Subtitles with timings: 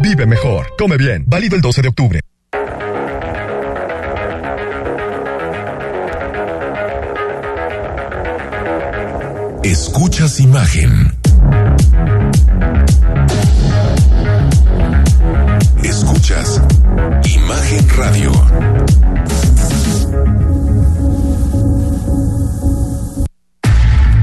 [0.00, 1.24] Vive mejor, come bien.
[1.26, 2.20] Válido el 12 de octubre.
[9.62, 11.16] Escuchas imagen.
[15.84, 16.60] Escuchas
[17.24, 18.32] Imagen Radio.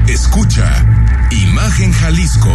[0.08, 0.84] Escucha
[1.30, 2.54] Imagen Jalisco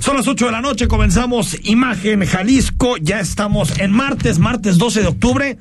[0.00, 5.02] son las 8 de la noche, comenzamos Imagen Jalisco, ya estamos en martes, martes 12
[5.02, 5.58] de octubre,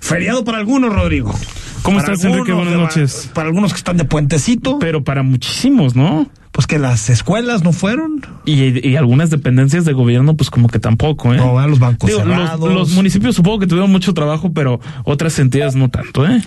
[0.00, 1.34] feriado para algunos, Rodrigo.
[1.82, 2.52] ¿Cómo estás, Enrique?
[2.52, 3.30] Buenas noches.
[3.34, 4.78] Para algunos que están de puentecito.
[4.78, 6.30] Pero para muchísimos, ¿no?
[6.50, 8.24] Pues que las escuelas no fueron.
[8.46, 11.36] Y, algunas dependencias de gobierno, pues como que tampoco, ¿eh?
[11.36, 12.60] No, los bancos cerrados.
[12.60, 16.42] Los, los municipios supongo que tuvieron mucho trabajo, pero otras entidades no tanto, ¿eh?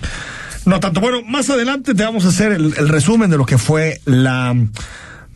[0.66, 1.00] No tanto.
[1.00, 4.56] Bueno, más adelante te vamos a hacer el resumen de lo que fue la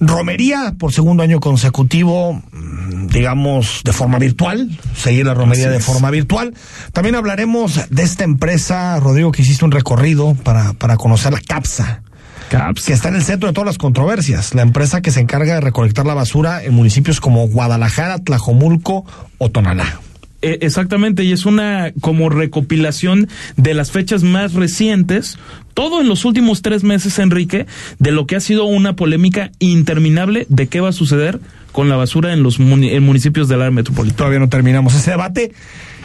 [0.07, 6.11] romería por segundo año consecutivo, mm, digamos, de forma virtual, seguir la romería de forma
[6.11, 6.55] virtual.
[6.93, 12.03] También hablaremos de esta empresa, Rodrigo, que hiciste un recorrido para, para conocer la CAPSA.
[12.51, 12.87] CAPSA.
[12.87, 14.55] Que está en el centro de todas las controversias.
[14.55, 19.05] La empresa que se encarga de recolectar la basura en municipios como Guadalajara, Tlajomulco
[19.39, 20.01] o Tonalá.
[20.43, 25.39] E, exactamente, y es una como recopilación de las fechas más recientes,
[25.73, 27.67] todo en los últimos tres meses, Enrique,
[27.99, 31.41] de lo que ha sido una polémica interminable de qué va a suceder
[31.71, 34.19] con la basura en los municipios del área metropolitana.
[34.19, 35.53] Todavía no terminamos ese debate.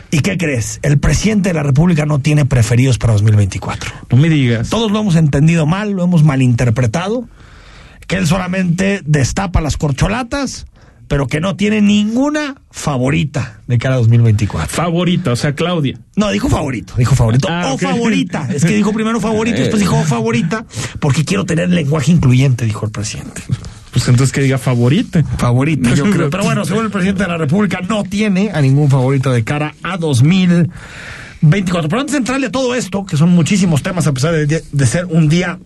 [0.10, 0.80] ¿Y qué crees?
[0.84, 3.92] El presidente de la República no tiene preferidos para 2024.
[4.10, 4.70] No me digas.
[4.70, 7.28] Todos lo hemos entendido mal, lo hemos malinterpretado,
[8.08, 10.66] que él solamente destapa las corcholatas
[11.08, 14.68] pero que no tiene ninguna favorita de cara a 2024.
[14.68, 16.00] Favorita, o sea, Claudia.
[16.16, 17.48] No, dijo favorito, dijo favorito.
[17.50, 18.48] Ah, o favorita.
[18.54, 20.66] Es que dijo primero favorito, después dijo favorita,
[21.00, 23.42] porque quiero tener lenguaje incluyente, dijo el presidente.
[23.92, 25.24] Pues entonces que diga favorita.
[25.38, 26.30] Favorita, yo creo.
[26.30, 29.74] Pero bueno, según el presidente de la República, no tiene a ningún favorito de cara
[29.82, 31.90] a 2024.
[31.90, 34.86] Pero antes de entrarle a todo esto, que son muchísimos temas, a pesar de, de
[34.86, 35.58] ser un día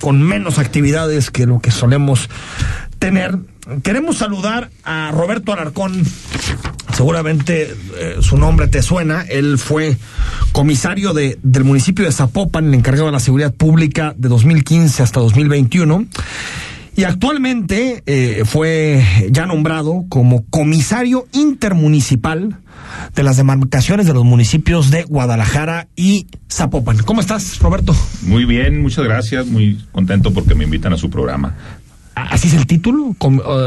[0.00, 2.28] con menos actividades que lo que solemos
[2.98, 3.38] tener,
[3.82, 6.04] Queremos saludar a Roberto Alarcón.
[6.94, 9.22] Seguramente eh, su nombre te suena.
[9.22, 9.96] Él fue
[10.52, 15.18] comisario de, del municipio de Zapopan, el encargado de la seguridad pública de 2015 hasta
[15.18, 16.06] 2021.
[16.94, 22.60] Y actualmente eh, fue ya nombrado como comisario intermunicipal
[23.16, 26.98] de las demarcaciones de los municipios de Guadalajara y Zapopan.
[26.98, 27.94] ¿Cómo estás, Roberto?
[28.22, 29.46] Muy bien, muchas gracias.
[29.46, 31.56] Muy contento porque me invitan a su programa.
[32.16, 33.14] ¿Así es el título?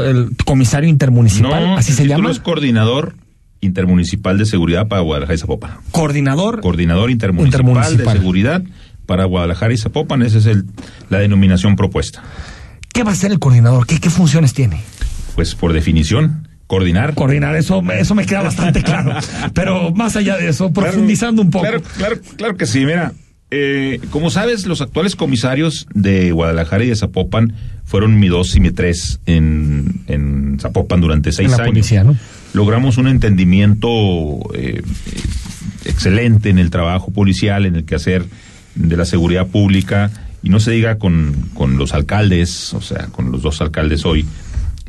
[0.04, 1.78] ¿El comisario intermunicipal?
[1.78, 2.30] ¿Así se llama?
[2.32, 3.14] es coordinador
[3.60, 5.70] intermunicipal de seguridad para Guadalajara y Zapopan.
[5.92, 6.60] ¿Coordinador?
[6.60, 8.62] Coordinador intermunicipal, de seguridad
[9.06, 10.22] para Guadalajara y Zapopan.
[10.22, 10.64] Esa es
[11.10, 12.22] la denominación propuesta.
[12.92, 13.86] ¿Qué va a ser el coordinador?
[13.86, 14.82] ¿Qué, qué funciones tiene?
[15.36, 17.14] Pues por definición, coordinar.
[17.14, 19.14] Coordinar, eso, eso me queda bastante claro.
[19.54, 21.66] Pero más allá de eso, profundizando un poco.
[21.66, 22.84] Claro, claro, claro que sí.
[22.84, 23.12] Mira,
[23.50, 28.60] eh, como sabes, los actuales comisarios de Guadalajara y de Zapopan fueron mi dos y
[28.60, 31.92] mi tres en, en Zapopan durante seis años.
[32.52, 33.90] Logramos un entendimiento
[34.54, 34.82] eh,
[35.84, 38.24] excelente en el trabajo policial, en el quehacer
[38.74, 40.10] de la seguridad pública,
[40.42, 44.24] y no se diga con, con los alcaldes, o sea, con los dos alcaldes hoy.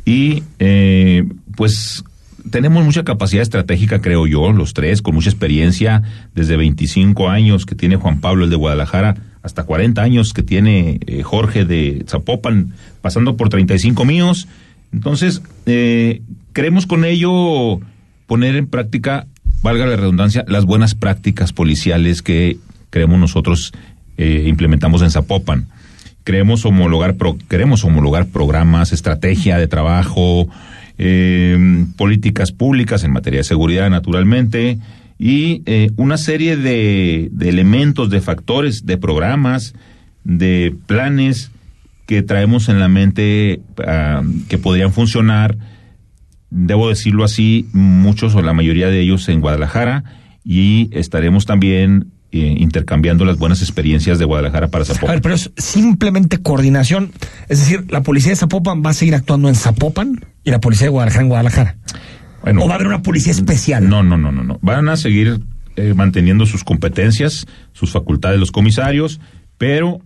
[0.04, 1.24] Y eh,
[1.56, 2.04] pues
[2.52, 6.02] tenemos mucha capacidad estratégica, creo yo, los tres, con mucha experiencia,
[6.34, 11.00] desde 25 años que tiene Juan Pablo, el de Guadalajara, hasta 40 años que tiene
[11.06, 14.46] eh, Jorge de Zapopan, pasando por 35 míos.
[14.92, 17.80] Entonces, eh, queremos con ello
[18.26, 19.26] poner en práctica,
[19.62, 22.58] valga la redundancia, las buenas prácticas policiales que
[22.90, 23.72] creemos nosotros
[24.18, 25.66] eh, implementamos en Zapopan.
[26.22, 27.16] Queremos homologar,
[27.48, 30.48] queremos homologar programas, estrategia de trabajo,
[30.98, 34.78] eh, políticas públicas en materia de seguridad, naturalmente,
[35.18, 39.74] y eh, una serie de, elementos, de factores, de programas,
[40.24, 41.50] de planes
[42.06, 43.62] que traemos en la mente
[44.48, 45.56] que podrían funcionar,
[46.50, 50.04] debo decirlo así, muchos o la mayoría de ellos en Guadalajara,
[50.44, 55.10] y estaremos también eh, intercambiando las buenas experiencias de Guadalajara para Zapopan.
[55.10, 57.12] A ver, pero es simplemente coordinación.
[57.48, 60.86] Es decir, la policía de Zapopan va a seguir actuando en Zapopan y la policía
[60.86, 61.76] de Guadalajara en Guadalajara.
[62.42, 63.88] Bueno, ¿O va a haber una policía especial?
[63.88, 64.42] No, no, no, no.
[64.42, 64.58] no.
[64.62, 65.40] Van a seguir
[65.76, 69.20] eh, manteniendo sus competencias, sus facultades los comisarios,
[69.58, 70.00] pero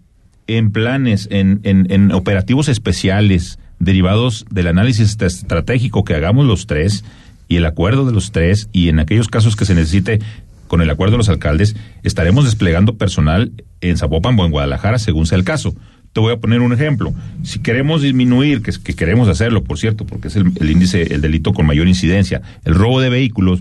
[0.47, 7.05] en planes, en, en, en operativos especiales derivados del análisis estratégico que hagamos los tres
[7.49, 10.21] y el acuerdo de los tres y en aquellos casos que se necesite
[10.67, 15.27] con el acuerdo de los alcaldes, estaremos desplegando personal en Zapopan o en Guadalajara según
[15.27, 15.75] sea el caso.
[16.13, 17.13] Te voy a poner un ejemplo.
[17.43, 21.53] Si queremos disminuir, que, que queremos hacerlo, por cierto, porque es el, índice, el delito
[21.53, 23.61] con mayor incidencia, el robo de vehículos,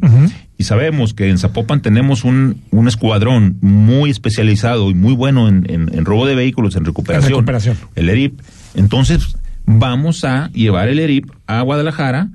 [0.57, 5.65] y sabemos que en Zapopan tenemos un, un escuadrón muy especializado y muy bueno en,
[5.69, 8.39] en, robo de vehículos, en recuperación, en recuperación, el ERIP.
[8.73, 9.35] Entonces,
[9.65, 12.29] vamos a llevar el ERIP a Guadalajara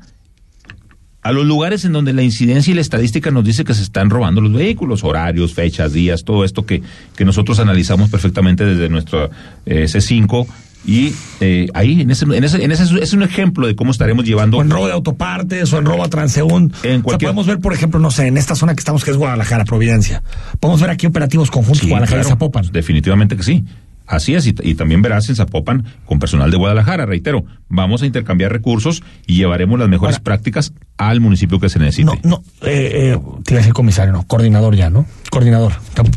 [1.23, 4.11] a los lugares en donde la incidencia y la estadística nos dice que se están
[4.11, 6.83] robando los vehículos, horarios, fechas, días, todo esto que,
[7.17, 9.31] que nosotros analizamos perfectamente desde nuestro
[9.67, 10.47] eh, C5
[10.85, 14.25] y eh, ahí, en ese, en ese, en ese es un ejemplo de cómo estaremos
[14.25, 14.57] llevando.
[14.57, 16.75] O en robo de autopartes, o en robo a transeúnt.
[16.85, 17.29] En cualquier...
[17.29, 20.23] podemos ver, por ejemplo, no sé, en esta zona que estamos, que es Guadalajara, Providencia.
[20.59, 22.71] Podemos ver aquí operativos conjuntos Guadalajara y Zapopan.
[22.73, 23.65] Definitivamente que sí.
[24.11, 28.51] Así es, y, también verás en Zapopan con personal de Guadalajara, reitero, vamos a intercambiar
[28.51, 32.19] recursos y llevaremos las mejores prácticas al municipio que se necesite.
[32.25, 35.07] No, no, eh, eh, te iba a decir comisario, no, coordinador ya, ¿no?
[35.31, 35.75] Coordinador.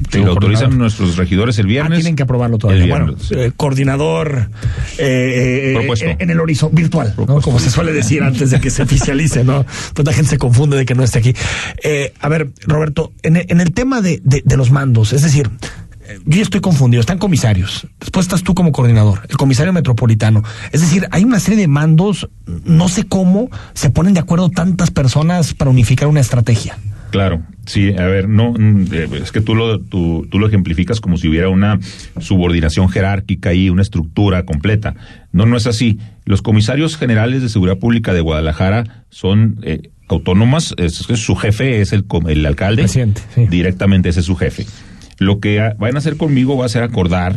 [0.09, 1.99] Te, lo autorizan nuestros regidores el viernes.
[1.99, 2.87] Ah, tienen que aprobarlo todavía.
[2.87, 4.49] bueno, eh, coordinador
[4.97, 7.41] eh, eh en el horizonte virtual, ¿no?
[7.41, 9.67] como se suele decir antes de que se oficialice, ¿no?
[9.93, 11.35] Pues la gente se confunde de que no esté aquí.
[12.19, 15.51] a ver, Roberto, en, en el tema de, de, de los mandos, es decir,
[16.25, 20.43] yo estoy confundido, están comisarios, después estás tú como coordinador, el comisario metropolitano.
[20.71, 22.29] Es decir, hay una serie de mandos,
[22.65, 26.77] no sé cómo se ponen de acuerdo tantas personas para unificar una estrategia.
[27.13, 31.17] Claro, sí, a ver, no, mm, eh, es que tú lo, tú, lo ejemplificas como
[31.17, 31.79] si hubiera una
[32.19, 34.95] subordinación jerárquica y una estructura completa.
[35.31, 35.99] No, no es así.
[36.25, 42.03] Los comisarios generales de seguridad pública de Guadalajara son eh, autónomas, su jefe es el,
[42.27, 42.87] el alcalde,
[43.47, 44.65] directamente ese es su jefe.
[45.23, 47.35] Lo que van a hacer conmigo va a ser acordar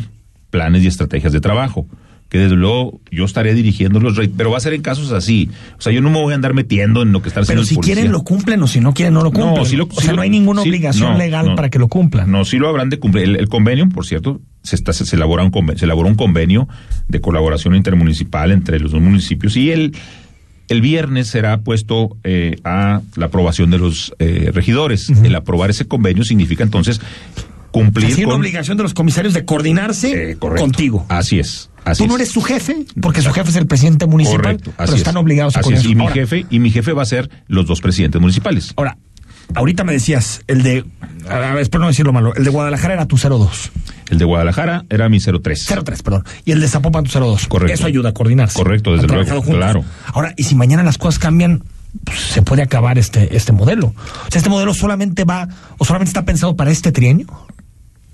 [0.51, 1.87] planes y estrategias de trabajo
[2.29, 5.49] que desde luego yo estaré dirigiendo los pero va a ser en casos así.
[5.79, 7.69] O sea, yo no me voy a andar metiendo en lo que está haciendo Pero
[7.69, 9.55] si quieren lo cumplen o si no quieren no lo cumplen.
[9.55, 12.31] No, si lo, o sea, no hay ninguna obligación legal para que lo cumplan.
[12.31, 13.37] No, sí lo habrán de cumplir.
[13.37, 16.69] El, convenio, por cierto, se está se, elabora un convenio, se elaboró un convenio
[17.07, 19.95] de colaboración intermunicipal entre los dos municipios y el
[20.69, 25.11] el viernes será puesto eh, a la aprobación de los eh, regidores.
[25.11, 27.01] El aprobar ese convenio significa entonces
[27.77, 28.11] cumplir.
[28.11, 31.05] Es una obligación de los comisarios de coordinarse eh, contigo.
[31.09, 31.71] Así es.
[31.97, 35.17] Tú no eres su jefe, porque su jefe es el presidente municipal, correcto, pero están
[35.17, 35.91] obligados a coordinarse.
[35.91, 38.73] Y mi jefe y mi jefe va a ser los dos presidentes municipales.
[38.77, 38.97] Ahora,
[39.55, 40.85] ahorita me decías, el de,
[41.29, 43.71] a ver, espero no decirlo malo, el de Guadalajara era tu 02.
[44.11, 45.67] El de Guadalajara era mi 03.
[45.85, 46.25] 03, perdón.
[46.45, 47.47] Y el de Zapopan tu 02.
[47.47, 47.75] Correcto.
[47.75, 48.57] Eso ayuda a coordinarse.
[48.57, 49.43] Correcto, desde luego.
[49.43, 49.85] Claro.
[50.13, 51.63] Ahora, y si mañana las cosas cambian,
[52.05, 53.89] pues, se puede acabar este, este modelo.
[53.89, 55.49] O sea, este modelo solamente va,
[55.79, 57.27] o solamente está pensado para este trienio.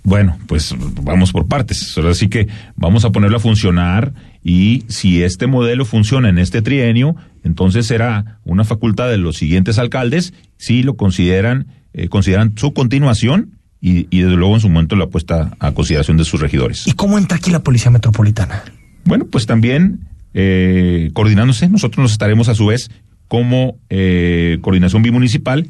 [0.05, 1.97] Bueno, pues vamos por partes.
[1.99, 4.13] Así que vamos a ponerlo a funcionar
[4.43, 7.15] y si este modelo funciona en este trienio,
[7.45, 13.59] entonces será una facultad de los siguientes alcaldes si lo consideran, eh, consideran su continuación
[13.81, 16.87] y, desde luego en su momento la puesta a consideración de sus regidores.
[16.87, 18.63] ¿Y cómo entra aquí la Policía Metropolitana?
[19.05, 22.91] Bueno, pues también eh, coordinándose, nosotros nos estaremos a su vez
[23.29, 25.69] como eh, coordinación bimunicipal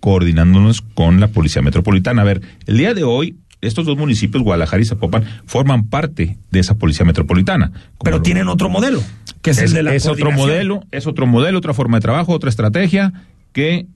[0.00, 2.22] coordinándonos con la Policía Metropolitana.
[2.22, 6.60] A ver, el día de hoy estos dos municipios, Guadalajara y Zapopan, forman parte de
[6.60, 7.72] esa policía metropolitana.
[8.02, 9.02] Pero tienen otro modelo,
[9.42, 12.32] que es, el de la Es otro modelo, es otro modelo, otra forma de trabajo,
[12.32, 13.12] otra estrategia
[13.52, 13.86] que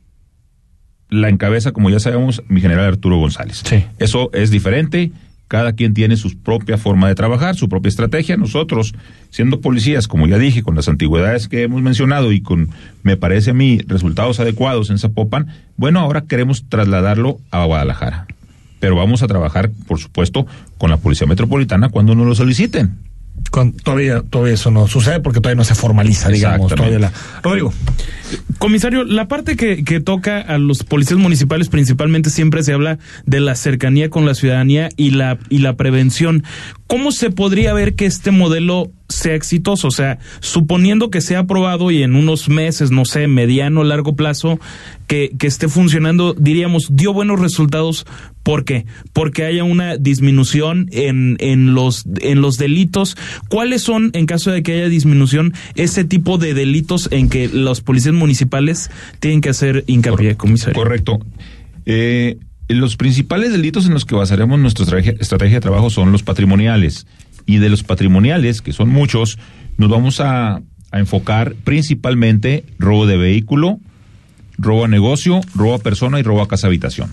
[1.11, 3.63] la encabeza, como ya sabemos, mi general Arturo González.
[3.65, 3.85] Sí.
[3.99, 5.13] Eso es diferente.
[5.47, 8.37] Cada quien tiene su propia forma de trabajar, su propia estrategia.
[8.37, 8.95] Nosotros,
[9.31, 12.71] siendo policías, como ya dije, con las antigüedades que hemos mencionado y con,
[13.03, 18.27] me parece a mí, resultados adecuados en Zapopan, bueno, ahora queremos trasladarlo a Guadalajara
[18.81, 20.47] pero vamos a trabajar, por supuesto,
[20.79, 22.99] con la Policía Metropolitana cuando nos lo soliciten.
[23.83, 26.75] todavía, todavía eso no sucede porque todavía no se formaliza, digamos.
[26.75, 27.13] Todavía la...
[27.43, 27.73] Rodrigo.
[28.59, 33.41] Comisario, la parte que, que toca a los policías municipales principalmente siempre se habla de
[33.41, 36.45] la cercanía con la ciudadanía y la, y la prevención.
[36.87, 39.89] ¿Cómo se podría ver que este modelo sea exitoso?
[39.89, 44.17] O sea, suponiendo que sea aprobado y en unos meses, no sé, mediano o largo
[44.17, 44.59] plazo,
[45.07, 48.07] que, que esté funcionando, diríamos, dio buenos resultados.
[48.43, 48.85] ¿Por qué?
[49.13, 53.17] Porque haya una disminución en, en, los, en los delitos.
[53.49, 57.81] ¿Cuáles son, en caso de que haya disminución, ese tipo de delitos en que los
[57.81, 58.91] policías municipales
[59.21, 60.75] tienen que hacer hincapié, comisario?
[60.75, 61.21] Correcto.
[61.87, 62.37] Eh,
[62.69, 67.07] los principales delitos en los que basaremos nuestra estrategia, de trabajo son los patrimoniales.
[67.47, 69.39] Y de los patrimoniales, que son muchos,
[69.77, 73.81] nos vamos a, enfocar principalmente robo de vehículo,
[74.59, 77.11] robo a negocio, robo a persona y robo a casa habitación.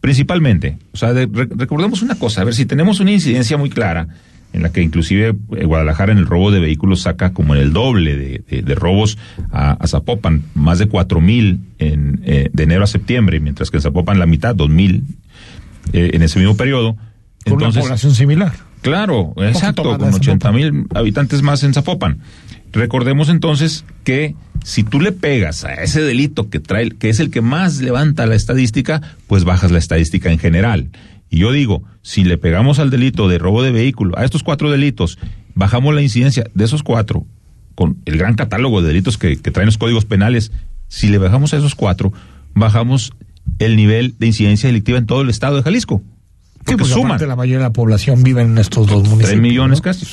[0.00, 0.78] Principalmente.
[0.92, 4.08] O sea, recordemos una cosa, a ver si tenemos una incidencia muy clara
[4.52, 7.72] en la que inclusive eh, Guadalajara en el robo de vehículos saca como en el
[7.72, 9.18] doble de, robos
[9.50, 13.82] a, Zapopan, más de cuatro mil en, eh, de enero a septiembre, mientras que en
[13.82, 15.04] Zapopan la mitad, dos mil
[15.92, 16.96] eh, en ese mismo periodo.
[17.44, 18.52] Con una población similar.
[18.82, 22.18] Claro, exacto, con ochenta mil habitantes más en Zapopan.
[22.72, 27.30] Recordemos entonces que si tú le pegas a ese delito que trae, que es el
[27.30, 30.90] que más levanta la estadística, pues bajas la estadística en general.
[31.30, 34.70] Y yo digo, si le pegamos al delito de robo de vehículo, a estos cuatro
[34.70, 35.18] delitos,
[35.54, 37.26] bajamos la incidencia de esos cuatro,
[37.74, 40.52] con el gran catálogo de delitos que, traen los códigos penales,
[40.88, 42.12] si le bajamos a esos cuatro,
[42.54, 43.12] bajamos
[43.58, 46.02] el nivel de incidencia delictiva en todo el estado de Jalisco.
[46.64, 47.20] Porque sí, suman.
[47.26, 49.30] la mayoría de la población vive en estos dos municipios.
[49.30, 50.06] Tres millones casi.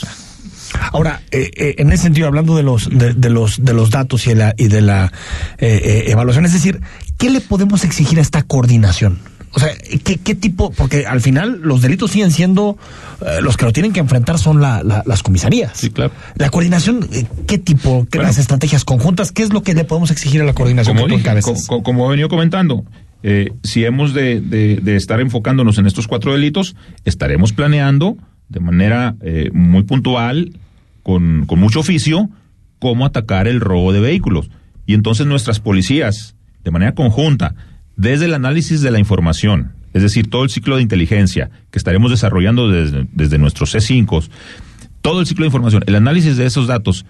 [0.92, 4.30] Ahora, eh, eh, en ese sentido, hablando de los de, los de los datos y
[4.30, 5.12] de la y de la
[5.58, 6.82] eh, evaluación, es decir,
[7.18, 9.20] ¿qué le podemos exigir a esta coordinación?
[9.56, 9.70] O sea,
[10.04, 10.72] ¿qué, tipo?
[10.72, 12.78] Porque al final los delitos siguen siendo
[13.22, 15.72] eh, los que lo tienen que enfrentar son las comisarías.
[15.75, 16.12] Sí, claro.
[16.36, 18.06] La coordinación, eh, ¿qué tipo?
[18.12, 19.32] ¿Qué las estrategias conjuntas?
[19.32, 22.28] ¿Qué es lo que le podemos exigir a la coordinación como, que como, he venido
[22.28, 22.84] comentando,
[23.27, 28.17] eh, si hemos de, estar enfocándonos en estos cuatro delitos, estaremos planeando
[28.50, 29.15] de manera
[29.51, 30.53] muy puntual,
[31.01, 32.29] con, con mucho oficio,
[32.77, 34.51] cómo atacar el robo de vehículos.
[34.86, 37.55] Y entonces nuestras policías, de manera conjunta,
[37.96, 42.12] desde el análisis de la información, es decir, todo el ciclo de inteligencia que estaremos
[42.12, 44.29] desarrollando desde, nuestros C5,
[45.01, 47.05] todo el ciclo de información, el análisis de esos datos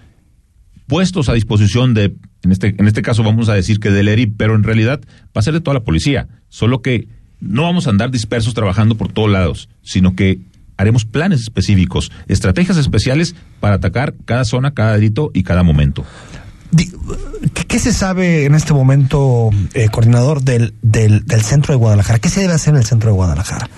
[0.86, 4.26] puestos a disposición de, en este, en este caso vamos a decir que del ERI,
[4.26, 7.08] pero en realidad va a ser de toda la policía, solo que
[7.40, 10.40] no vamos a andar dispersos trabajando por todos lados, sino que
[10.76, 16.04] haremos planes específicos, estrategias especiales para atacar cada zona, cada delito y cada momento.
[17.68, 22.18] ¿Qué se sabe en este momento, eh, coordinador, del, del, centro de Guadalajara?
[22.18, 23.70] ¿Qué se debe hacer en el centro de Guadalajara?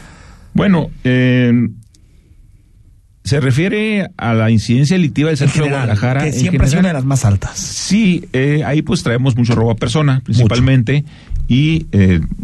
[0.55, 1.53] Bueno, eh,
[3.25, 6.25] se refiere a la incidencia delictiva del centro de Guadalajara.
[6.25, 7.59] Que siempre es una de las más altas.
[7.59, 11.05] Sí, eh, ahí pues traemos mucho robo a persona, principalmente.
[11.47, 11.87] Y,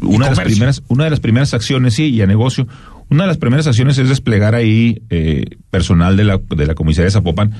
[0.01, 2.67] una, de las primeras, una de las primeras acciones, sí, y a negocio,
[3.11, 5.03] una de las primeras acciones es desplegar ahí
[5.71, 7.53] personal de la, de la comisaría de Zapopan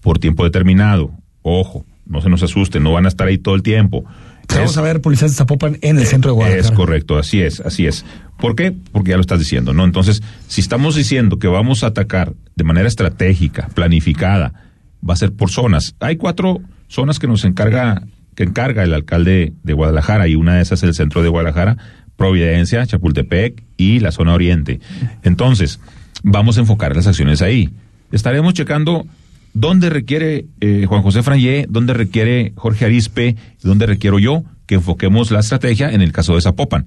[0.00, 1.10] por tiempo determinado.
[1.42, 4.04] Ojo, no se nos asusten, no van a estar ahí todo el tiempo.
[4.54, 6.68] Vamos a ver policías de Zapopan en el centro de Guadalajara.
[6.68, 8.04] Es correcto, así es, así es.
[8.38, 8.72] ¿Por qué?
[8.92, 9.84] Porque ya lo estás diciendo, ¿no?
[9.84, 14.52] Entonces, si estamos diciendo que vamos a atacar de manera estratégica, planificada,
[15.08, 15.94] va a ser por zonas.
[16.00, 18.02] Hay cuatro zonas que nos encarga,
[18.34, 21.76] que encarga el alcalde de Guadalajara, y una de esas es el centro de Guadalajara,
[22.16, 24.80] Providencia, Chapultepec y la zona oriente.
[25.22, 25.80] Entonces,
[26.22, 27.70] vamos a enfocar las acciones ahí.
[28.12, 29.06] Estaremos checando
[29.52, 31.66] ¿Dónde requiere eh, Juan José Frangé?
[31.68, 33.36] ¿Dónde requiere Jorge Arispe?
[33.62, 36.86] ¿Dónde requiero yo que enfoquemos la estrategia en el caso de Zapopan?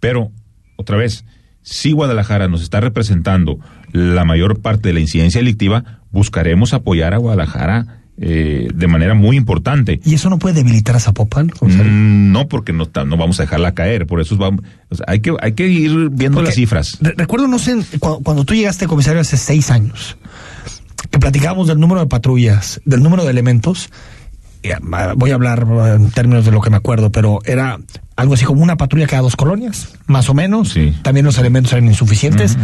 [0.00, 0.30] Pero,
[0.76, 1.24] otra vez,
[1.62, 3.58] si Guadalajara nos está representando
[3.92, 9.36] la mayor parte de la incidencia delictiva, buscaremos apoyar a Guadalajara eh, de manera muy
[9.36, 10.00] importante.
[10.04, 11.48] ¿Y eso no puede debilitar a Zapopan?
[11.60, 14.06] Mm, no, porque no, no vamos a dejarla caer.
[14.06, 14.62] Por eso vamos,
[15.06, 16.98] hay, que, hay que ir viendo las cifras.
[17.00, 20.16] recuerdo, no sé, cuando, cuando, tú llegaste comisario hace seis años,
[21.10, 23.90] que platicábamos del número de patrullas, del número de elementos,
[25.16, 27.78] voy a hablar en términos de lo que me acuerdo, pero era
[28.16, 30.76] algo así como una patrulla cada dos colonias, más o menos.
[31.02, 32.56] También los elementos eran insuficientes.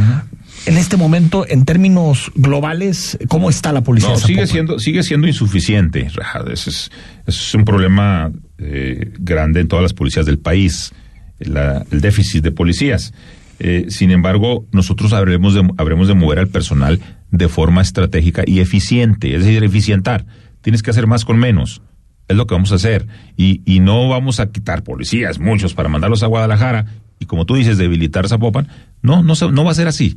[0.67, 4.17] En este momento, en términos globales, ¿cómo está la policía?
[4.17, 6.09] sigue siendo, sigue siendo insuficiente.
[6.53, 6.91] Ese es,
[7.27, 10.93] es un problema eh, grande en todas las policías del país,
[11.41, 13.13] el déficit de policías.
[13.59, 17.01] Eh, sin embargo, nosotros habremos de, habremos de mover al personal
[17.33, 20.27] de forma estratégica y eficiente, es decir, eficientar.
[20.61, 21.83] Tienes que hacer más con menos.
[22.29, 23.09] Es lo que vamos a hacer.
[23.37, 26.87] Y, y no vamos a quitar policías, muchos, para mandarlos a Guadalajara
[27.19, 28.69] y, como tú dices, debilitar Zapopan.
[29.01, 30.17] No, no, no va a ser así.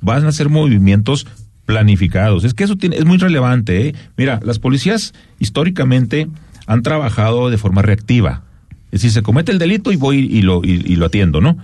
[0.00, 1.26] Van a ser movimientos
[1.66, 2.44] planificados.
[2.44, 3.88] Es que eso tiene, es muy relevante.
[3.88, 3.94] ¿eh?
[4.16, 6.28] Mira, las policías históricamente
[6.66, 8.42] han trabajado de forma reactiva.
[8.86, 11.58] Es decir, se comete el delito y voy y lo, y lo atiendo, ¿no?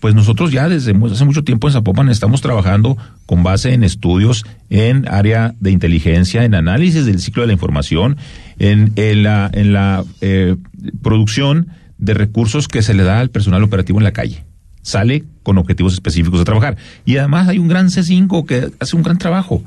[0.00, 4.44] Pues nosotros ya desde hace mucho tiempo en Zapopan estamos trabajando con base en estudios
[4.70, 8.16] en área de inteligencia, en análisis del ciclo de la información,
[8.58, 10.56] en, la, en la eh,
[11.02, 14.44] producción de recursos que se le da al personal operativo en la calle.
[14.82, 16.76] Sale con objetivos específicos de trabajar.
[17.04, 19.62] Y además hay un gran C5 que hace un gran trabajo.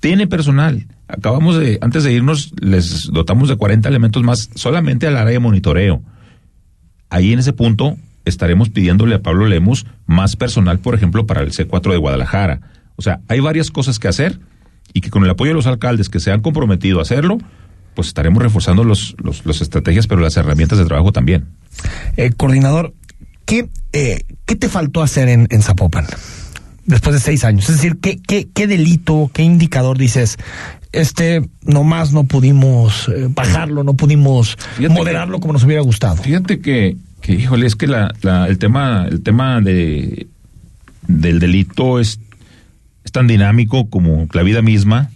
[0.00, 0.86] Tiene personal.
[1.06, 5.38] Acabamos de, antes de irnos, les dotamos de 40 elementos más solamente al área de
[5.38, 6.02] monitoreo.
[7.10, 11.52] Ahí en ese punto estaremos pidiéndole a Pablo Lemus más personal, por ejemplo, para el
[11.52, 12.60] C4 de Guadalajara.
[12.96, 14.38] O sea, hay varias cosas que hacer
[14.92, 17.38] y que con el apoyo de los alcaldes que se han comprometido a hacerlo,
[17.94, 21.46] pues estaremos reforzando los, los, estrategias, pero las herramientas de trabajo también.
[22.16, 22.94] Eh, coordinador,
[23.44, 26.06] ¿qué, eh, ¿qué te faltó hacer en, en Zapopan?
[26.86, 27.68] Después de seis años.
[27.68, 30.38] Es decir, ¿qué, qué, qué delito, qué indicador dices?
[30.92, 34.56] este nomás no pudimos eh, bajarlo, no pudimos
[34.88, 36.16] moderarlo como nos hubiera gustado.
[36.16, 36.96] Fíjate que
[37.34, 40.28] híjole, es que la, la, el tema, el tema de
[41.06, 42.20] del delito es,
[43.04, 45.10] es tan dinámico como la vida misma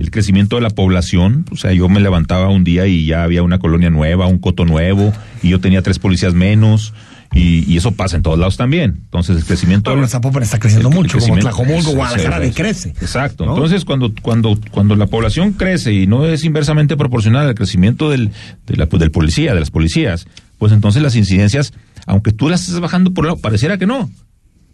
[0.00, 3.42] el crecimiento de la población, o sea, yo me levantaba un día y ya había
[3.42, 6.94] una colonia nueva, un coto nuevo, y yo tenía tres policías menos,
[7.32, 8.98] y, eso pasa en todos lados también.
[9.04, 9.92] Entonces el crecimiento...
[9.92, 12.90] Pero Zapopan está creciendo mucho, como Tlajomulco, Guadalajara crece.
[13.00, 13.44] Exacto.
[13.44, 18.30] Entonces cuando, cuando, cuando la población crece y no es inversamente proporcional al crecimiento del,
[18.66, 20.26] del policía, de las policías,
[20.58, 21.72] pues entonces las incidencias,
[22.06, 24.10] aunque tú las estés bajando por lado, pareciera que no.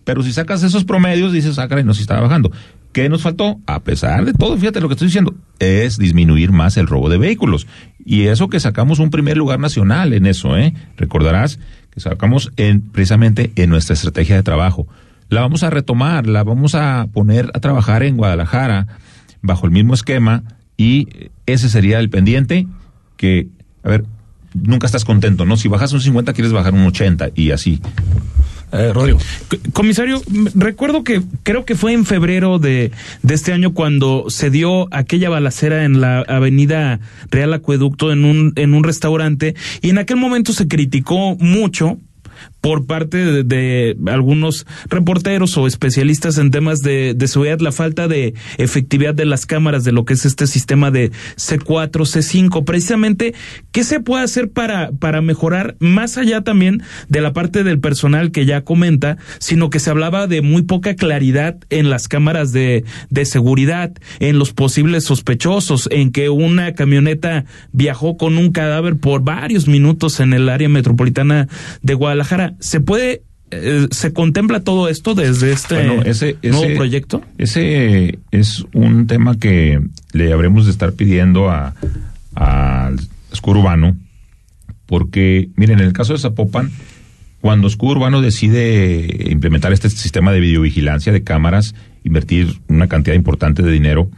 [0.04, 2.52] Pero si sacas esos promedios, dices, ah, caray, no, si está bajando.
[2.92, 3.60] ¿Qué nos faltó?
[3.66, 7.18] A pesar de todo, fíjate lo que estoy diciendo, es disminuir más el robo de
[7.18, 7.66] vehículos.
[8.02, 10.72] Y eso que sacamos un primer lugar nacional en eso, ¿eh?
[10.96, 11.58] Recordarás
[11.96, 14.86] sacamos en, precisamente en nuestra estrategia de trabajo.
[15.28, 18.86] La vamos a retomar, la vamos a poner a trabajar en Guadalajara
[19.42, 20.44] bajo el mismo esquema
[20.76, 22.66] y ese sería el pendiente
[23.16, 23.48] que,
[23.82, 24.04] a ver,
[24.54, 25.56] nunca estás contento, ¿no?
[25.56, 27.80] Si bajas un 50 quieres bajar un 80 y así.
[28.72, 29.18] Eh, Rodrigo.
[29.72, 30.20] Comisario,
[30.54, 32.90] recuerdo que creo que fue en febrero de,
[33.22, 36.98] de este año cuando se dio aquella balacera en la avenida
[37.30, 41.98] Real Acueducto en un, en un restaurante y en aquel momento se criticó mucho
[42.60, 49.14] por parte de, algunos reporteros o especialistas en temas de, seguridad, la falta de efectividad
[49.14, 52.64] de las cámaras de lo que es este sistema de C4, C5.
[52.64, 53.34] Precisamente,
[53.72, 58.32] ¿qué se puede hacer para, para mejorar más allá también de la parte del personal
[58.32, 62.84] que ya comenta, sino que se hablaba de muy poca claridad en las cámaras de,
[63.10, 69.22] de seguridad, en los posibles sospechosos, en que una camioneta viajó con un cadáver por
[69.22, 71.48] varios minutos en el área metropolitana
[71.82, 72.25] de Guadalajara?
[72.60, 75.84] ¿Se puede eh, ¿Se contempla todo esto desde este
[76.42, 77.22] nuevo proyecto?
[77.38, 79.80] Ese es un tema que
[80.12, 81.74] le habremos de estar pidiendo a,
[82.34, 82.98] al
[83.32, 83.96] Escudo Urbano,
[84.86, 86.72] porque, miren, en el caso de Zapopan,
[87.40, 93.62] cuando Escudo Urbano decide implementar este sistema de videovigilancia de cámaras, invertir una cantidad importante
[93.62, 94.10] de dinero,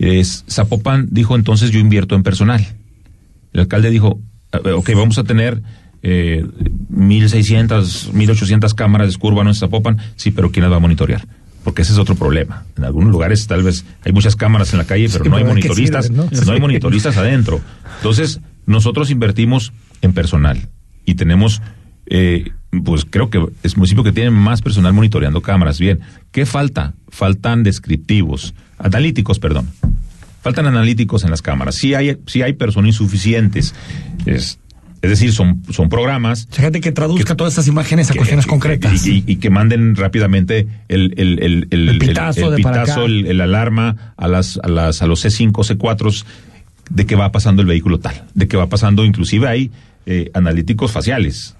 [0.00, 2.66] es, Zapopan dijo entonces yo invierto en personal.
[3.52, 4.18] El alcalde dijo,
[4.52, 5.62] ok, vamos a tener
[6.06, 6.44] eh,
[6.92, 11.26] 1.600, 1.800 cámaras de escudo en Zapopan, sí, pero ¿quién las va a monitorear?
[11.64, 12.66] Porque ese es otro problema.
[12.76, 16.10] En algunos lugares tal vez hay muchas cámaras en la calle, pero no hay monitoristas,
[16.10, 16.28] ¿no?
[16.30, 17.58] hay monitoristas adentro.
[17.96, 20.68] Entonces, nosotros invertimos en personal
[21.06, 21.62] y tenemos,
[22.04, 22.50] eh,
[22.84, 25.78] pues creo que es municipio que tiene más personal monitoreando cámaras.
[25.78, 26.00] Bien,
[26.32, 26.92] ¿qué falta?
[27.08, 29.70] Faltan descriptivos, analíticos, perdón.
[30.42, 31.76] Faltan analíticos en las cámaras.
[31.76, 33.74] Sí hay, sí hay personas insuficientes.
[34.26, 34.58] Es,
[35.04, 36.48] es decir, son, son programas.
[36.50, 39.06] gente que traduzca todas estas imágenes a cuestiones concretas.
[39.06, 44.68] Y, que manden rápidamente el, el, el, el, pitazo, el, el, alarma a, las, a,
[44.68, 46.24] las, a los C5, C4
[46.88, 49.70] de que va pasando el vehículo tal, de que va pasando, inclusive hay
[50.06, 51.54] eh, analíticos faciales.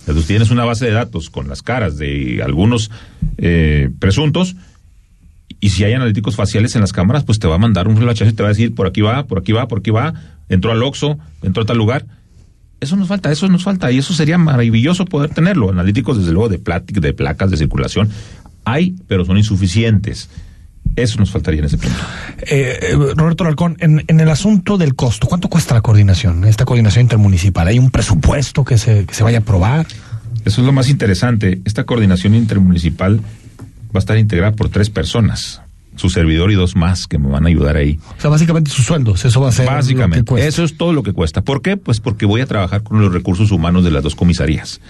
[0.00, 2.92] Entonces tienes una base de datos con las caras de algunos
[3.38, 4.54] eh, presuntos
[5.58, 8.22] y si hay analíticos faciales en las cámaras, pues te va a mandar un flash
[8.22, 10.14] y te va a decir por aquí va, por aquí va, por aquí va,
[10.48, 12.06] entró al Oxxo, entró a tal lugar
[12.80, 15.70] eso nos falta, eso nos falta y eso sería maravilloso poder tenerlo.
[15.70, 18.08] Analíticos, desde luego, de, de placas de circulación.
[18.64, 20.28] Hay, pero son insuficientes.
[20.96, 21.98] Eso nos faltaría en ese punto.
[22.42, 27.02] Eh, eh, Roberto Larcón, en, el asunto del costo, ¿cuánto cuesta la coordinación, esta coordinación
[27.02, 27.66] intermunicipal?
[27.66, 29.86] ¿Hay un presupuesto que se, que se vaya a aprobar?
[30.44, 31.60] Eso es lo más interesante.
[31.64, 35.63] Esta coordinación intermunicipal va a estar integrada por tres personas
[35.96, 37.98] su servidor y dos más que me van a ayudar ahí.
[38.18, 39.66] O sea, básicamente sus sueldos, eso va a ser.
[39.66, 41.42] Básicamente, eso es todo lo que cuesta.
[41.42, 41.76] ¿Por qué?
[41.76, 44.80] Pues porque voy a trabajar con los recursos humanos de las dos comisarías.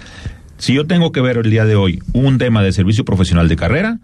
[0.59, 3.57] Si yo tengo que ver el día de hoy un tema de servicio profesional de
[3.57, 3.99] carrera,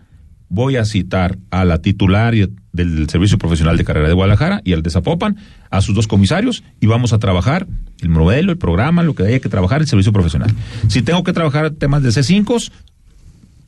[0.51, 2.35] voy a citar a la titular
[2.73, 5.37] del Servicio Profesional de Carrera de Guadalajara y al de Zapopan,
[5.71, 7.67] a sus dos comisarios, y vamos a trabajar
[8.01, 10.53] el modelo, el programa, lo que haya que trabajar, el servicio profesional.
[10.89, 12.71] Si tengo que trabajar temas de C5,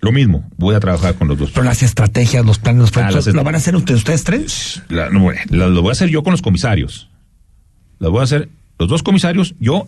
[0.03, 1.53] lo mismo, voy a trabajar con los dos.
[1.53, 4.83] Pero las estrategias, los planes, los proyectos, ¿lo van a hacer ustedes, ustedes tres?
[4.91, 7.09] no, lo voy a hacer yo con los comisarios.
[8.01, 8.49] Lo voy a hacer
[8.81, 9.87] los dos comisarios, yo,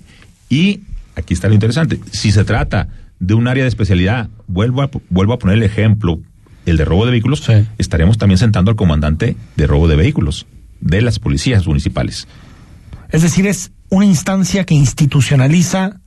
[0.49, 0.83] y
[1.17, 1.99] aquí está lo interesante.
[2.13, 6.21] Si se trata de un área de especialidad, vuelvo a, vuelvo a poner el ejemplo,
[6.65, 7.45] el de robo de vehículos,
[7.79, 10.47] estaremos también sentando al comandante de robo de vehículos
[10.81, 12.29] de las policías municipales.
[13.11, 16.01] Es decir, es una instancia que institucionaliza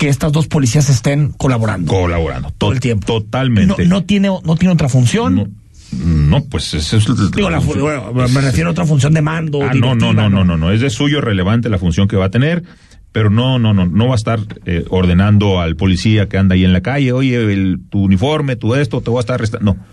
[0.00, 1.92] que estas dos policías estén colaborando.
[1.92, 2.50] Colaborando.
[2.56, 3.06] Todo el tiempo.
[3.06, 3.84] Totalmente.
[3.84, 5.52] No, tiene, no tiene otra función.
[5.92, 7.04] No, pues eso es.
[7.32, 9.62] Digo, me refiero a otra función de mando.
[9.62, 10.72] Ah, no, no, no, no, no, no.
[10.72, 12.64] Es de suyo relevante la función que va a tener
[13.12, 16.64] pero no, no, no, no va a estar eh, ordenando al policía que anda ahí
[16.64, 19.74] en la calle, oye, el, tu uniforme, tu esto, te voy a estar arrestando.
[19.74, 19.84] No,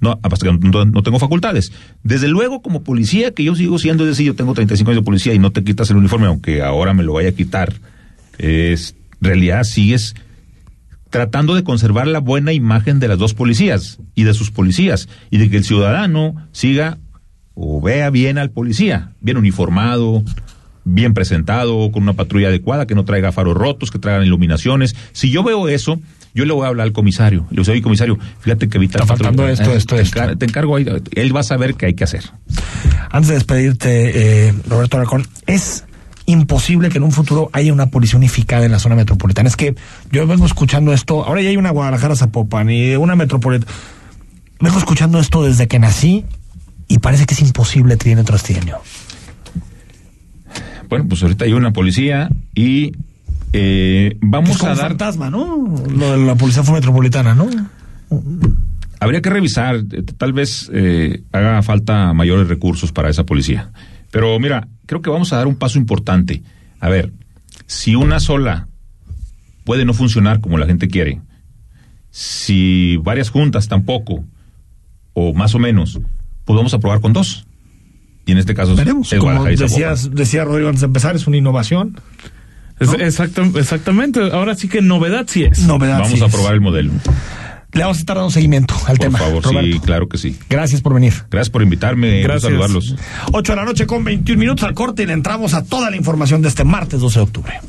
[0.00, 1.72] no, hasta que no, tengo facultades.
[2.02, 5.04] Desde luego, como policía, que yo sigo siendo, es decir, yo tengo 35 años de
[5.06, 7.72] policía y no te quitas el uniforme, aunque ahora me lo vaya a quitar,
[8.36, 10.14] es, en realidad sigues
[11.10, 15.38] tratando de conservar la buena imagen de las dos policías y de sus policías y
[15.38, 16.98] de que el ciudadano siga
[17.54, 20.24] o vea bien al policía, bien uniformado,
[20.84, 24.96] bien presentado, con una patrulla adecuada, que no traiga faros rotos, que traigan iluminaciones.
[25.12, 26.00] Si yo veo eso,
[26.34, 27.46] yo le voy a hablar al comisario.
[27.50, 29.00] Le digo, oye, comisario, fíjate que evita...
[29.00, 30.36] Está faltando esto, eh, esto, te esto.
[30.36, 32.24] te encargo ahí, él va a saber qué hay que hacer.
[33.10, 35.84] Antes de despedirte, eh, Roberto Aracón, es
[36.26, 39.48] imposible que en un futuro haya una policía unificada en la zona metropolitana.
[39.48, 39.74] Es que
[40.10, 43.72] yo vengo escuchando esto, ahora ya hay una Guadalajara Zapopan y una metropolitana.
[44.60, 46.24] Vengo escuchando esto desde que nací
[46.88, 48.78] y parece que es imposible trienio tras trienio.
[50.88, 52.92] Bueno, pues ahorita hay una policía y
[53.52, 54.88] eh, vamos a dar.
[54.88, 55.76] fantasma, ¿no?
[55.88, 57.48] Lo de la policía metropolitana, ¿no?
[59.00, 63.72] Habría que revisar, eh, tal vez eh, haga falta mayores recursos para esa policía.
[64.12, 66.42] Pero mira, creo que vamos a dar un paso importante.
[66.78, 67.12] A ver,
[67.66, 68.68] si una sola
[69.64, 71.20] puede no funcionar como la gente quiere,
[72.10, 74.24] si varias juntas tampoco,
[75.14, 75.98] o más o menos,
[76.44, 77.46] podemos aprobar con dos.
[78.26, 79.12] Y en este caso, Veremos.
[79.18, 81.96] Como decías, decía Rodrigo antes de empezar, es una innovación
[83.58, 84.20] exactamente.
[84.32, 85.66] Ahora sí que novedad sí es.
[85.66, 86.92] Novedad Vamos a probar el modelo.
[87.72, 89.18] Le vamos a estar dando seguimiento al tema.
[89.18, 90.38] Por favor, sí, claro que sí.
[90.50, 91.14] Gracias por venir.
[91.30, 92.20] Gracias por invitarme.
[92.20, 92.42] Gracias.
[92.42, 92.94] saludarlos.
[93.32, 95.96] 8 de la noche con 21 minutos al corte y le entramos a toda la
[95.96, 97.60] información de este martes 12 de octubre.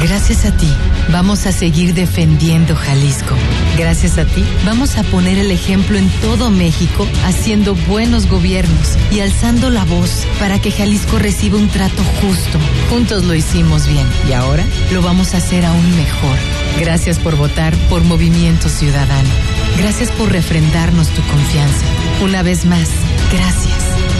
[0.00, 0.72] Gracias a ti,
[1.10, 3.34] vamos a seguir defendiendo Jalisco.
[3.76, 9.20] Gracias a ti, vamos a poner el ejemplo en todo México, haciendo buenos gobiernos y
[9.20, 12.58] alzando la voz para que Jalisco reciba un trato justo.
[12.90, 16.36] Juntos lo hicimos bien y ahora lo vamos a hacer aún mejor.
[16.78, 19.30] Gracias por votar por Movimiento Ciudadano.
[19.78, 21.86] Gracias por refrendarnos tu confianza.
[22.22, 22.88] Una vez más,
[23.32, 23.78] gracias.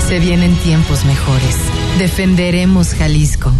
[0.09, 1.57] Se vienen tiempos mejores.
[1.99, 3.53] Defenderemos Jalisco.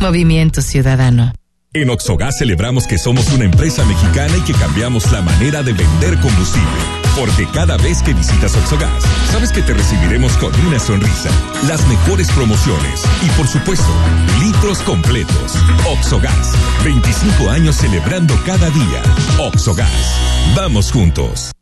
[0.00, 1.32] Movimiento Ciudadano.
[1.72, 6.18] En Oxogas celebramos que somos una empresa mexicana y que cambiamos la manera de vender
[6.18, 6.66] combustible.
[7.14, 11.30] Porque cada vez que visitas Oxogas, sabes que te recibiremos con una sonrisa,
[11.68, 13.92] las mejores promociones y por supuesto,
[14.40, 15.56] litros completos.
[15.86, 19.02] Oxogas, 25 años celebrando cada día.
[19.38, 20.16] Oxogas,
[20.56, 21.52] vamos juntos.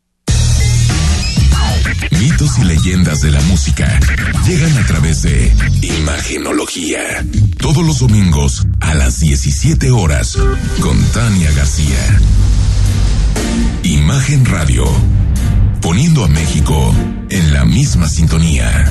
[2.19, 4.01] Mitos y leyendas de la música
[4.45, 5.53] llegan a través de
[5.83, 7.25] Imagenología.
[7.59, 10.37] Todos los domingos a las 17 horas
[10.81, 12.21] con Tania García.
[13.85, 14.85] Imagen Radio.
[15.81, 16.93] Poniendo a México
[17.31, 18.91] en la misma sintonía.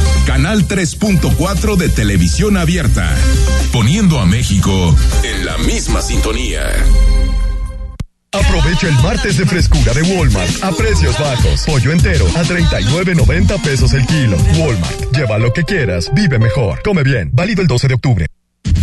[0.25, 3.13] Canal 3.4 de televisión abierta,
[3.71, 6.61] poniendo a México en la misma sintonía.
[8.33, 11.63] Aprovecha el martes de frescura de Walmart a precios bajos.
[11.65, 14.37] Pollo entero a 39.90 pesos el kilo.
[14.57, 15.15] Walmart.
[15.15, 16.81] Lleva lo que quieras, vive mejor.
[16.81, 17.29] Come bien.
[17.33, 18.27] Válido el 12 de octubre.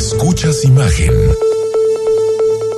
[0.00, 1.12] Escuchas imagen.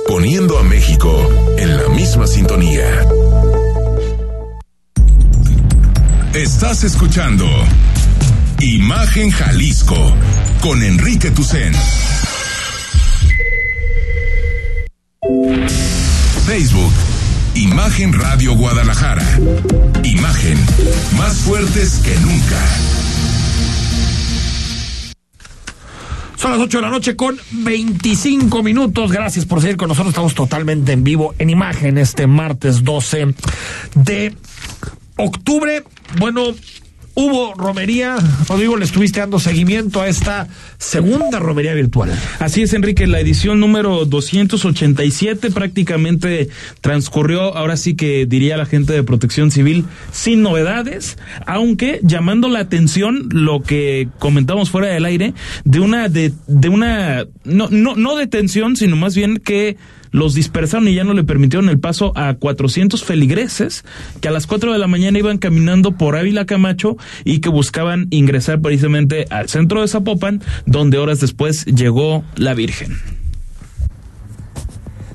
[0.09, 1.09] Poniendo a México
[1.57, 2.83] en la misma sintonía.
[6.33, 7.45] Estás escuchando
[8.59, 9.95] Imagen Jalisco
[10.59, 11.71] con Enrique Tucen.
[16.45, 16.91] Facebook,
[17.55, 19.39] Imagen Radio Guadalajara.
[20.03, 20.57] Imagen,
[21.17, 23.02] más fuertes que nunca.
[26.43, 29.13] Son las 8 de la noche con 25 minutos.
[29.13, 30.09] Gracias por seguir con nosotros.
[30.09, 33.33] Estamos totalmente en vivo en imagen este martes 12
[33.95, 34.35] de
[35.15, 35.85] octubre.
[36.17, 36.53] Bueno,
[37.15, 38.17] hubo romería.
[38.47, 40.47] Rodrigo, le estuviste dando seguimiento a esta
[40.77, 42.11] segunda romería virtual.
[42.39, 43.07] Así es, Enrique.
[43.07, 46.49] La edición número 287 prácticamente
[46.81, 52.59] transcurrió, ahora sí que diría la gente de protección civil, sin novedades, aunque llamando la
[52.59, 58.15] atención lo que comentamos fuera del aire, de una, de, de una, no, no, no
[58.15, 59.77] detención, sino más bien que
[60.13, 63.83] los dispersaron y ya no le permitieron el paso a 400 feligreses
[64.21, 66.95] que a las 4 de la mañana iban caminando por Ávila Camacho
[67.25, 73.22] y que buscaban ingresar precisamente al centro de Zapopan, donde horas después llegó la Virgen.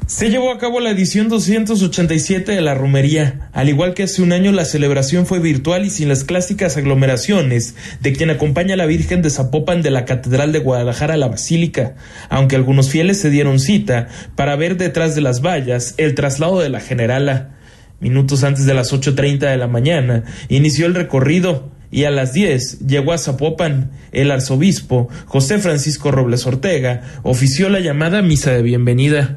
[0.08, 3.50] Se llevó a cabo la edición 287 de la romería.
[3.52, 7.74] Al igual que hace un año, la celebración fue virtual y sin las clásicas aglomeraciones
[8.00, 11.28] de quien acompaña a la Virgen de Zapopan de la Catedral de Guadalajara a la
[11.28, 11.96] Basílica,
[12.30, 16.70] aunque algunos fieles se dieron cita para ver detrás de las vallas el traslado de
[16.70, 17.58] la generala.
[18.00, 22.86] Minutos antes de las 8.30 de la mañana, inició el recorrido y a las 10
[22.86, 23.90] llegó a Zapopan.
[24.12, 29.36] El arzobispo José Francisco Robles Ortega ofició la llamada misa de bienvenida.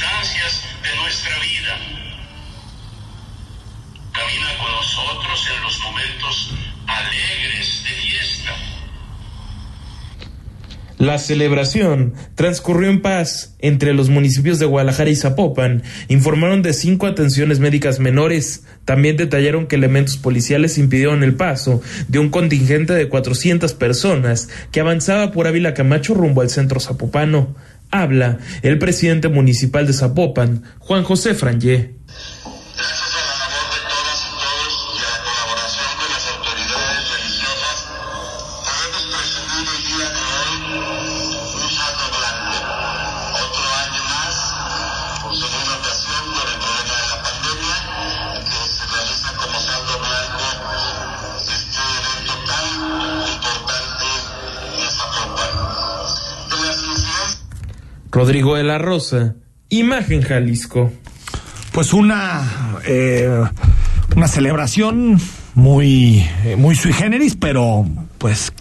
[0.00, 1.76] De nuestra vida.
[4.58, 6.54] Con nosotros en los momentos
[6.86, 8.52] alegres de fiesta.
[10.96, 15.82] La celebración transcurrió en paz entre los municipios de Guadalajara y Zapopan.
[16.08, 18.64] Informaron de cinco atenciones médicas menores.
[18.86, 24.80] También detallaron que elementos policiales impidieron el paso de un contingente de 400 personas que
[24.80, 27.54] avanzaba por Ávila Camacho rumbo al centro zapopano.
[27.90, 31.94] Habla el presidente municipal de Zapopan, Juan José Frangé.
[58.20, 59.34] Rodrigo de la Rosa,
[59.70, 60.92] Imagen Jalisco.
[61.72, 63.40] Pues una eh,
[64.14, 65.18] una celebración
[65.54, 67.86] muy eh, muy sui generis, pero
[68.18, 68.52] pues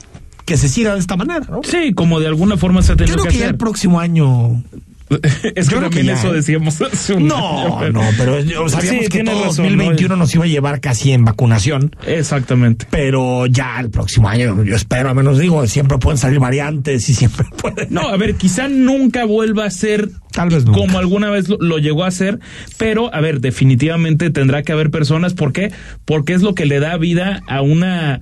[0.46, 1.60] que se siga de esta manera, ¿no?
[1.64, 3.56] Sí, como de alguna forma se ha Yo tenido creo que que ya hacer.
[3.56, 4.64] el próximo año
[5.56, 6.36] es Yo que también eso ¿eh?
[6.38, 10.46] decíamos hace un No, año, no, pero sabíamos Sí, que todo razón, 2021 nos iba
[10.46, 12.86] a llevar casi en vacunación, Exactamente.
[12.90, 17.14] pero ya el próximo año, yo espero, al menos digo, siempre pueden salir variantes y
[17.14, 17.88] siempre pueden.
[17.90, 20.80] No, a ver, quizá nunca vuelva a ser Tal vez nunca.
[20.80, 22.40] como alguna vez lo, lo llegó a ser,
[22.78, 25.34] pero a ver, definitivamente tendrá que haber personas.
[25.34, 25.72] ¿Por qué?
[26.06, 28.22] Porque es lo que le da vida a una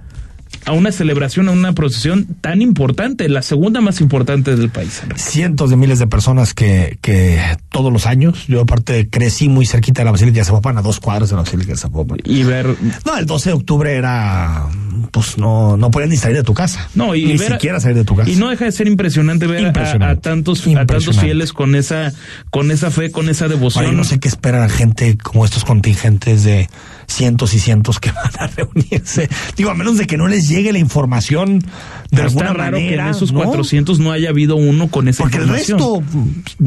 [0.68, 5.00] a una celebración, a una procesión tan importante, la segunda más importante del país.
[5.02, 5.20] Enrique.
[5.22, 10.02] cientos de miles de personas que, que todos los años, yo aparte crecí muy cerquita
[10.02, 12.20] de la Basílica de Zapopan, a dos cuadras de la Basílica de Zapopan.
[12.26, 12.68] Y ver
[13.06, 14.68] No, el 12 de octubre era,
[15.12, 16.90] pues no, no podías ni salir de tu casa.
[16.96, 18.30] No, y ni ver siquiera salir de tu casa.
[18.30, 20.06] Y no deja de ser impresionante ver a- Impresionante.
[20.30, 22.14] A, tantos a tantos fieles con esa
[22.50, 23.86] con esa fe, con esa devoción.
[23.86, 26.70] Ahora, yo no sé qué esperan a gente como estos contingentes de
[27.08, 29.30] cientos y cientos que van a reunirse.
[29.56, 31.66] Digo, a menos de que no les llegue la información de
[32.12, 33.04] está alguna raro manera.
[33.04, 33.42] que en esos ¿no?
[33.44, 36.04] 400 no haya habido uno con esa Porque el resto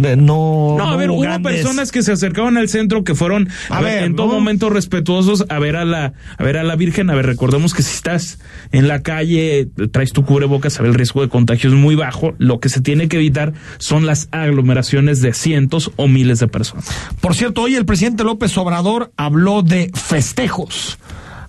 [0.03, 0.74] eh, no.
[0.79, 3.81] No, a ver, hubo grandes- personas que se acercaban al centro que fueron A a
[3.81, 4.35] ver, ver, en todo ¿no?
[4.35, 7.11] momento respetuosos a ver a la a ver a la Virgen.
[7.11, 8.38] A ver, recordemos que si estás
[8.72, 12.35] en la calle, traes tu cubrebocas, a ver, el riesgo de contagio es muy bajo.
[12.38, 16.87] Lo que se tiene que evitar son las aglomeraciones de cientos o miles de personas.
[17.20, 19.90] Por cierto, hoy el presidente López Obrador habló de
[20.31, 20.99] festejos.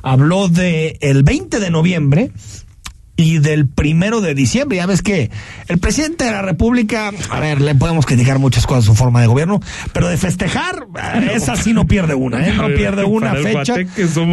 [0.01, 2.31] Habló de el 20 de noviembre
[3.15, 4.77] y del primero de diciembre.
[4.77, 5.29] Ya ves que
[5.67, 9.27] el presidente de la República, a ver, le podemos criticar muchas cosas su forma de
[9.27, 9.59] gobierno,
[9.93, 10.87] pero de festejar,
[11.31, 12.53] esa sí no pierde una, ¿eh?
[12.55, 13.75] No pierde una fecha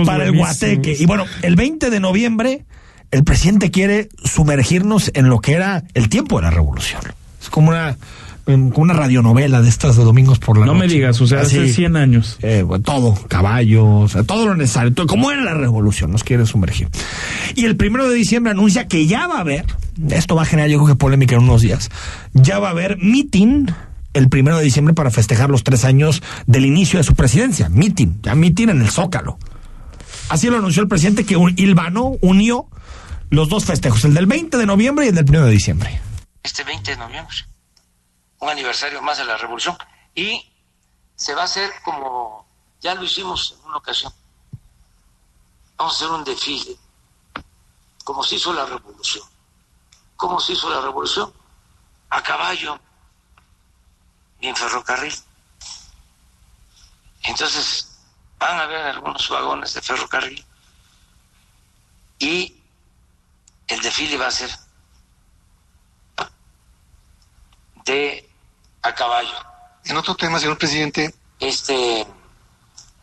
[0.06, 0.96] para el guateque.
[0.98, 2.64] Y bueno, el 20 de noviembre,
[3.10, 7.02] el presidente quiere sumergirnos en lo que era el tiempo de la revolución.
[7.42, 7.98] Es como una
[8.48, 10.86] con una radionovela de estas de domingos por la no noche.
[10.86, 12.38] No me digas, o sea, hace 100 años.
[12.40, 14.94] Eh, todo, caballos, todo lo necesario.
[14.94, 16.10] Todo, ¿Cómo era la revolución?
[16.10, 16.88] Nos quiere sumergir.
[17.54, 19.66] Y el primero de diciembre anuncia que ya va a haber,
[20.08, 21.90] esto va a generar yo creo que polémica en unos días,
[22.32, 23.66] ya va a haber meeting
[24.14, 27.68] el primero de diciembre para festejar los tres años del inicio de su presidencia.
[27.68, 29.38] Meeting, ya meeting en el Zócalo.
[30.30, 32.66] Así lo anunció el presidente que un Ilvano unió
[33.28, 36.00] los dos festejos, el del 20 de noviembre y el del primero de diciembre.
[36.42, 37.36] Este 20 de noviembre
[38.40, 39.76] un aniversario más de la revolución.
[40.14, 40.52] Y
[41.16, 42.46] se va a hacer como
[42.80, 44.12] ya lo hicimos en una ocasión.
[45.76, 46.76] Vamos a hacer un desfile,
[48.04, 49.26] como se hizo la revolución.
[50.16, 51.32] ¿Cómo se hizo la revolución?
[52.10, 52.78] A caballo
[54.40, 55.14] y en ferrocarril.
[57.22, 57.98] Entonces
[58.38, 60.44] van a ver algunos vagones de ferrocarril
[62.18, 62.60] y
[63.66, 64.50] el desfile va a ser
[67.84, 68.27] de
[68.82, 69.34] a caballo.
[69.84, 71.14] En otro tema, señor presidente.
[71.40, 72.06] Este,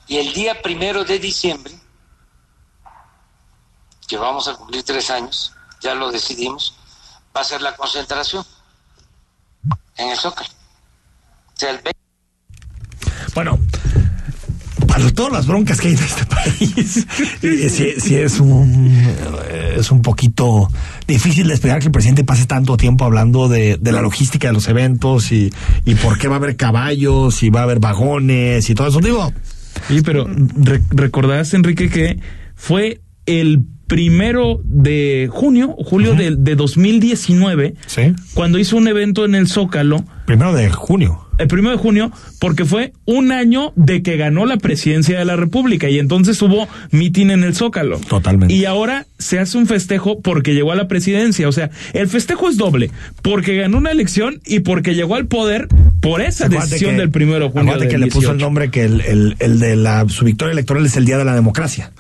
[0.08, 1.74] y el día primero de diciembre,
[4.08, 6.76] que vamos a cumplir tres años, ya lo decidimos,
[7.36, 8.46] va a ser la concentración
[9.98, 10.50] en el Zócalo.
[10.50, 11.82] O sea, el
[13.34, 13.58] Bueno,
[14.96, 17.08] para todas las broncas que hay en este país,
[18.02, 18.92] sí, es un
[19.78, 20.70] es un poquito
[21.08, 24.68] difícil de esperar que el presidente pase tanto tiempo hablando de, la logística de los
[24.68, 25.52] eventos y,
[25.86, 29.00] y por qué va a haber caballos y va a haber vagones y todo eso.
[29.00, 29.34] Digo.
[29.90, 30.26] Sí, pero
[30.92, 32.20] recordás, Enrique, que
[32.56, 38.14] fue el primero de junio, julio de, de, 2019, ¿Sí?
[38.34, 40.04] cuando hizo un evento en el Zócalo.
[40.26, 44.58] Primero de junio el primero de junio, porque fue un año de que ganó la
[44.58, 48.00] presidencia de la República y entonces hubo mitin en el Zócalo.
[48.00, 48.54] Totalmente.
[48.54, 51.48] Y ahora se hace un festejo porque llegó a la presidencia.
[51.48, 55.68] O sea, el festejo es doble, porque ganó una elección y porque llegó al poder
[56.02, 57.78] por esa decisión del primero de junio.
[57.80, 60.96] que le puso el nombre que el, el, el de la, su victoria electoral es
[60.98, 61.92] el Día de la Democracia.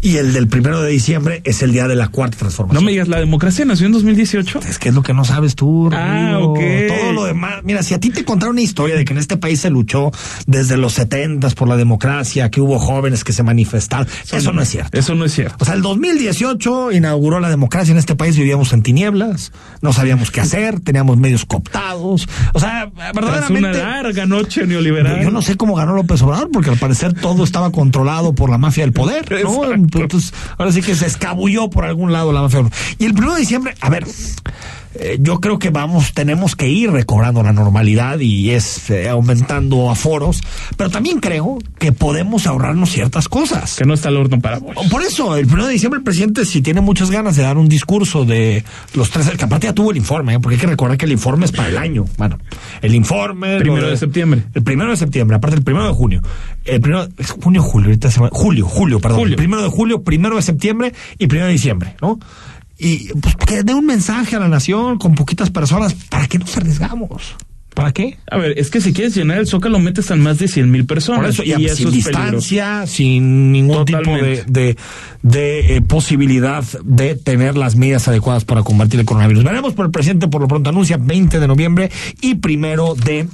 [0.00, 2.82] Y el del primero de diciembre es el Día de la Cuarta Transformación.
[2.82, 4.60] No me digas, ¿la democracia nació en 2018?
[4.68, 6.58] Es que es lo que no sabes tú, Ah, ok.
[6.88, 7.60] Todo lo demás.
[7.64, 10.10] Mira, si a ti te contaron una historia de que en este país se luchó
[10.46, 14.68] desde los setentas por la democracia, que hubo jóvenes que se manifestaron, eso, no es
[14.68, 14.98] cierto.
[14.98, 15.56] Eso no es cierto.
[15.60, 19.52] O sea, el 2018 inauguró la democracia en este país, vivíamos en tinieblas,
[19.82, 22.28] no sabíamos qué hacer, teníamos medios cooptados.
[22.54, 23.70] O sea, verdaderamente.
[23.70, 25.22] Tras una larga noche neoliberal.
[25.22, 28.58] Yo no sé cómo ganó López Obrador, porque al parecer todo estaba controlado por la
[28.58, 29.59] mafia del poder, ¿no?
[30.58, 32.62] Ahora sí que se escabulló por algún lado la mafia.
[32.98, 34.06] Y el primero de diciembre, a ver,
[34.94, 39.88] eh, yo creo que vamos, tenemos que ir recobrando la normalidad y es eh, aumentando
[39.88, 40.40] aforos,
[40.76, 43.76] pero también creo que podemos ahorrarnos ciertas cosas.
[43.76, 44.74] Que no está el horno para vos.
[44.90, 47.68] Por eso, el primero de diciembre el presidente si tiene muchas ganas de dar un
[47.68, 50.40] discurso de los tres, que aparte ya tuvo el informe, ¿eh?
[50.40, 52.06] porque hay que recordar que el informe es para el año.
[52.18, 52.38] Bueno,
[52.82, 53.58] el informe...
[53.58, 54.42] Primero de, septiembre.
[54.54, 56.20] El primero de septiembre, aparte el primero de junio.
[56.64, 59.20] El primero, es junio, julio, ahorita se va, julio, julio, perdón.
[59.20, 59.36] Julio.
[59.36, 62.18] primero de julio, primero de septiembre y primero de diciembre, ¿no?
[62.80, 66.56] Y pues que dé un mensaje a la nación con poquitas personas, ¿para qué nos
[66.56, 67.36] arriesgamos?
[67.80, 68.18] ¿Para qué?
[68.30, 70.84] A ver, es que si quieres llenar el Zócalo metes a más de 100 mil
[70.84, 71.20] personas.
[71.20, 74.36] Por eso, y, y eso sin distancia, sin ningún Totalmente.
[74.42, 74.76] tipo de, de,
[75.22, 79.44] de eh, posibilidad de tener las medidas adecuadas para combatir el coronavirus.
[79.44, 81.90] Veremos, por el presidente por lo pronto anuncia 20 de noviembre
[82.20, 83.26] y primero de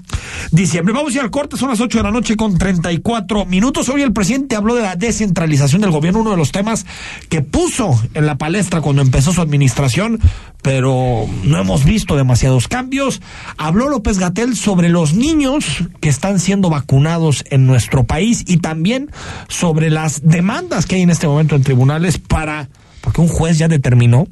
[0.53, 0.95] diciembre.
[0.95, 3.89] Vamos a ir al corte, son las 8 de la noche con 34 minutos.
[3.89, 6.87] Hoy el presidente habló de la descentralización del gobierno, uno de los temas
[7.29, 10.21] que puso en la palestra cuando empezó su administración,
[10.63, 13.21] pero no hemos visto demasiados cambios.
[13.57, 15.65] Habló López Sobre los niños
[16.01, 19.11] que están siendo vacunados en nuestro país y también
[19.49, 22.69] sobre las demandas que hay en este momento en tribunales para,
[23.01, 24.29] porque un juez ya determinó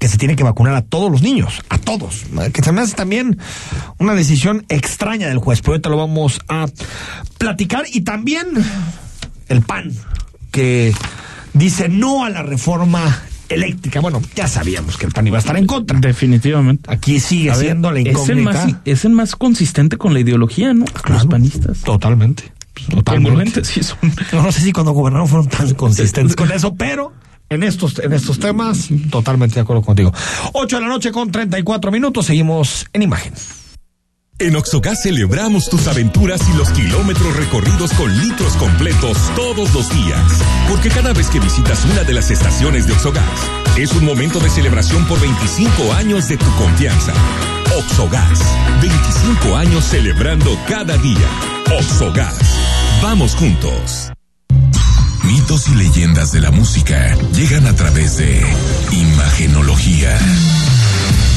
[0.00, 2.94] que se tiene que vacunar a todos los niños, a todos, que se me hace
[2.94, 3.38] también
[3.98, 6.66] una decisión extraña del juez, pero ahorita lo vamos a
[7.36, 7.84] platicar.
[7.92, 8.46] Y también
[9.48, 9.92] el PAN,
[10.50, 10.94] que
[11.52, 13.22] dice no a la reforma
[13.52, 14.00] eléctrica.
[14.00, 15.98] Bueno, ya sabíamos que el PAN iba a estar en contra.
[16.00, 16.92] Definitivamente.
[16.92, 18.52] Aquí sigue A ver, siendo la Es el, incógnita.
[18.52, 20.84] más, es el más consistente con la ideología, ¿no?
[20.86, 21.14] Claro.
[21.14, 21.78] Los panistas.
[21.80, 22.52] Totalmente.
[22.88, 23.28] Totalmente.
[23.30, 23.98] Congruentes, sí son.
[24.32, 27.12] No, no sé si cuando gobernaron fueron tan consistentes con eso, pero
[27.50, 30.12] en estos, en estos temas, totalmente de acuerdo contigo.
[30.52, 33.34] 8 de la noche con 34 minutos, seguimos en imagen.
[34.38, 40.20] En Oxogas celebramos tus aventuras y los kilómetros recorridos con litros completos todos los días.
[40.68, 43.24] Porque cada vez que visitas una de las estaciones de Oxogas,
[43.76, 47.14] Es un momento de celebración por 25 años de tu confianza.
[47.78, 48.40] Oxogas,
[48.82, 51.28] 25 años celebrando cada día.
[51.78, 52.36] Oxogas,
[53.00, 54.10] vamos juntos.
[55.24, 58.44] Mitos y leyendas de la música llegan a través de
[58.90, 60.18] Imagenología.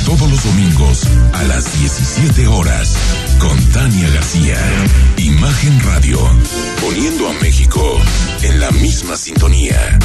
[0.06, 1.02] Todos los domingos
[1.34, 2.96] a las 17 horas
[3.40, 4.56] con Tania García.
[5.18, 6.20] Imagen Radio,
[6.80, 8.00] poniendo a México
[8.44, 9.98] en la misma sintonía.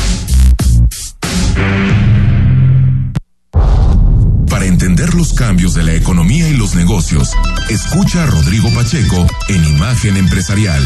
[4.49, 7.33] Para entender los cambios de la economía y los negocios,
[7.69, 10.83] escucha a Rodrigo Pacheco en Imagen Empresarial,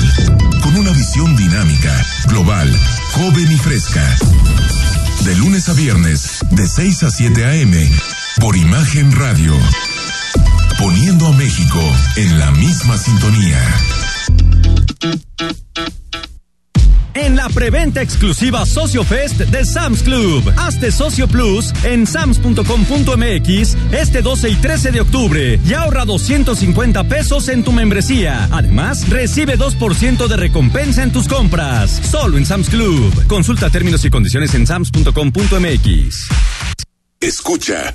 [0.60, 2.76] con una visión dinámica, global,
[3.12, 4.04] joven y fresca.
[5.24, 7.90] De lunes a viernes, de 6 a 7 a.m.,
[8.40, 9.52] por Imagen Radio.
[10.78, 11.80] Poniendo a México
[12.16, 13.60] en la misma sintonía.
[17.14, 20.52] En la preventa exclusiva Socio Fest de Sam's Club.
[20.56, 27.48] Hazte Socio Plus en sams.com.mx este 12 y 13 de octubre y ahorra 250 pesos
[27.48, 28.48] en tu membresía.
[28.50, 31.90] Además, recibe 2% de recompensa en tus compras.
[32.10, 33.26] Solo en Sam's Club.
[33.26, 36.28] Consulta términos y condiciones en sams.com.mx.
[37.20, 37.94] Escucha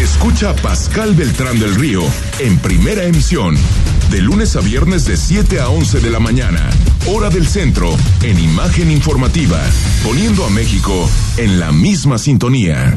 [0.00, 2.02] Escucha a Pascal Beltrán del Río
[2.38, 3.56] en primera emisión,
[4.10, 6.70] de lunes a viernes de 7 a 11 de la mañana,
[7.08, 9.60] hora del centro, en imagen informativa,
[10.04, 12.96] poniendo a México en la misma sintonía.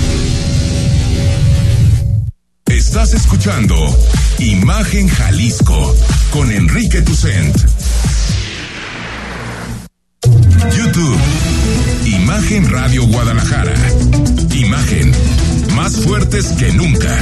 [2.91, 3.73] Estás escuchando
[4.37, 5.95] Imagen Jalisco
[6.29, 7.55] con Enrique Tucent.
[10.75, 11.17] YouTube.
[12.03, 13.73] Imagen Radio Guadalajara.
[14.53, 15.13] Imagen.
[15.73, 17.17] Más fuertes que nunca.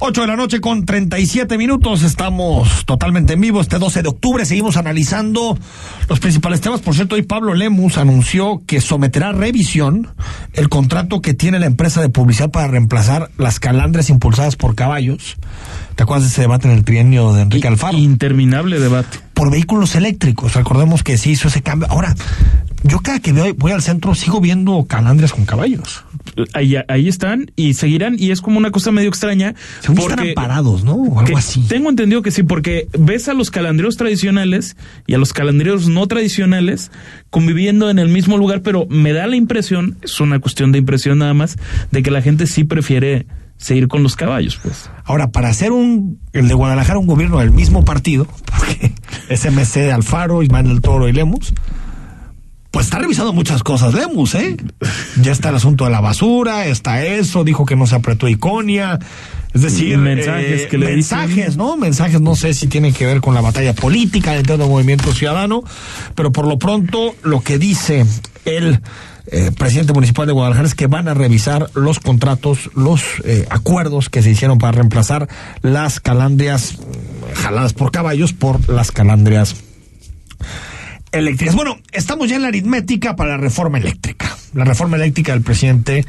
[0.00, 2.02] 8 de la noche con 37 minutos.
[2.02, 4.44] Estamos totalmente en vivo este 12 de octubre.
[4.44, 5.58] Seguimos analizando
[6.08, 6.80] los principales temas.
[6.80, 10.08] Por cierto, hoy Pablo Lemus anunció que someterá a revisión
[10.52, 15.36] el contrato que tiene la empresa de publicidad para reemplazar las calandres impulsadas por caballos.
[15.96, 17.98] ¿Te acuerdas de ese debate en el trienio de Enrique Alfaro?
[17.98, 19.18] Interminable debate.
[19.34, 20.54] Por vehículos eléctricos.
[20.54, 21.88] Recordemos que se hizo ese cambio.
[21.90, 22.14] Ahora,
[22.82, 26.04] yo cada que voy, voy al centro sigo viendo calandres con caballos.
[26.54, 29.54] Ahí, ahí, están y seguirán y es como una cosa medio extraña.
[29.80, 30.94] Según están amparados, ¿no?
[30.94, 31.62] O algo así.
[31.62, 34.76] Tengo entendido que sí, porque ves a los calandreros tradicionales
[35.06, 36.92] y a los calandreros no tradicionales
[37.30, 41.18] conviviendo en el mismo lugar, pero me da la impresión, es una cuestión de impresión
[41.18, 41.56] nada más,
[41.90, 43.26] de que la gente sí prefiere
[43.56, 44.88] seguir con los caballos, pues.
[45.04, 48.26] Ahora, para hacer un, el de Guadalajara un gobierno del mismo partido,
[48.56, 48.92] porque
[49.28, 51.52] es MC de Alfaro, Ismael del Toro y Lemus,
[52.70, 54.56] pues está revisando muchas cosas, Lemus, ¿eh?
[55.22, 58.98] Ya está el asunto de la basura, está eso, dijo que no se apretó Iconia.
[59.54, 61.56] Es decir, mensajes eh, que le mensajes, dicen.
[61.56, 61.76] ¿no?
[61.78, 65.64] Mensajes, no sé si tienen que ver con la batalla política dentro del movimiento ciudadano,
[66.14, 68.04] pero por lo pronto lo que dice
[68.44, 68.80] el
[69.30, 74.10] eh, presidente municipal de Guadalajara es que van a revisar los contratos, los eh, acuerdos
[74.10, 75.28] que se hicieron para reemplazar
[75.62, 76.78] las calandrias
[77.34, 79.56] jaladas por caballos por las calandrias
[81.12, 81.54] eléctricas.
[81.54, 84.36] Bueno, estamos ya en la aritmética para la reforma eléctrica.
[84.54, 86.04] La reforma eléctrica del presidente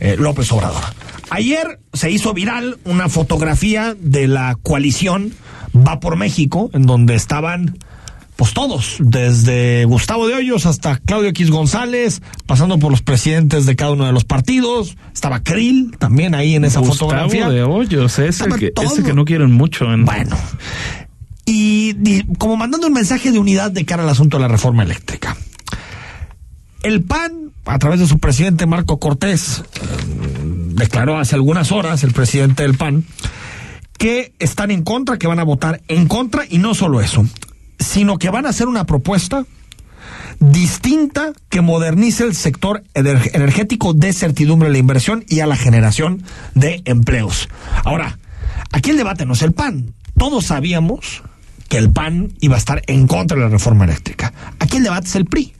[0.00, 0.82] eh, López Obrador.
[1.30, 5.32] Ayer se hizo viral una fotografía de la coalición
[5.74, 7.78] Va por México, en donde estaban
[8.36, 13.76] pues todos, desde Gustavo de Hoyos hasta Claudio X González, pasando por los presidentes de
[13.76, 17.50] cada uno de los partidos, estaba Krill también ahí en esa Gustavo fotografía.
[17.50, 19.92] de Hoyos, ese que, ese que no quieren mucho.
[19.92, 20.06] En...
[20.06, 20.36] Bueno,
[21.52, 25.36] y, como mandando un mensaje de unidad de cara al asunto de la reforma eléctrica.
[26.82, 29.64] El PAN, a través de su presidente Marco Cortés, eh,
[30.74, 33.04] declaró hace algunas horas, el presidente del PAN,
[33.98, 37.26] que están en contra, que van a votar en contra, y no solo eso,
[37.80, 39.44] sino que van a hacer una propuesta
[40.38, 46.22] distinta que modernice el sector energético de certidumbre de la inversión y a la generación
[46.54, 47.48] de empleos.
[47.84, 48.18] Ahora,
[48.70, 49.92] aquí el debate no es el PAN.
[50.16, 51.22] Todos sabíamos
[51.70, 54.34] que el PAN iba a estar en contra de la reforma eléctrica.
[54.58, 55.54] Aquí el debate es el PRI.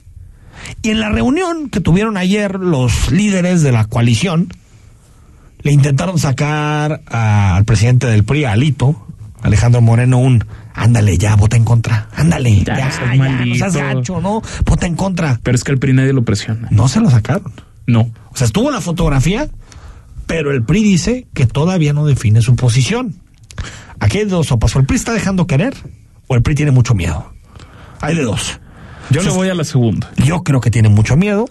[0.83, 4.49] Y en la reunión que tuvieron ayer los líderes de la coalición,
[5.61, 9.07] le intentaron sacar al presidente del PRI, Alito,
[9.41, 10.43] Alejandro Moreno, un
[10.73, 14.41] ándale ya, vota en contra, ándale, ya, ya, ya no seas gacho, ¿no?
[14.65, 15.39] Vota en contra.
[15.41, 16.67] Pero es que el PRI nadie lo presiona.
[16.71, 17.53] No se lo sacaron.
[17.87, 18.11] No.
[18.31, 19.47] O sea, estuvo la fotografía,
[20.27, 23.15] pero el PRI dice que todavía no define su posición.
[24.01, 25.73] Aquí hay dos o el PRI está dejando querer,
[26.31, 27.33] o el PRI tiene mucho miedo.
[27.99, 28.61] Hay de dos.
[29.09, 30.09] Yo le voy a la segunda.
[30.15, 31.45] Yo creo que tiene mucho miedo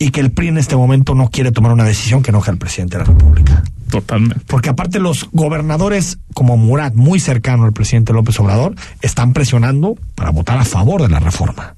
[0.00, 2.58] y que el PRI en este momento no quiere tomar una decisión que enoje al
[2.58, 3.62] presidente de la República.
[3.88, 4.44] Totalmente.
[4.48, 10.30] Porque aparte los gobernadores como Murat, muy cercano al presidente López Obrador, están presionando para
[10.30, 11.76] votar a favor de la reforma.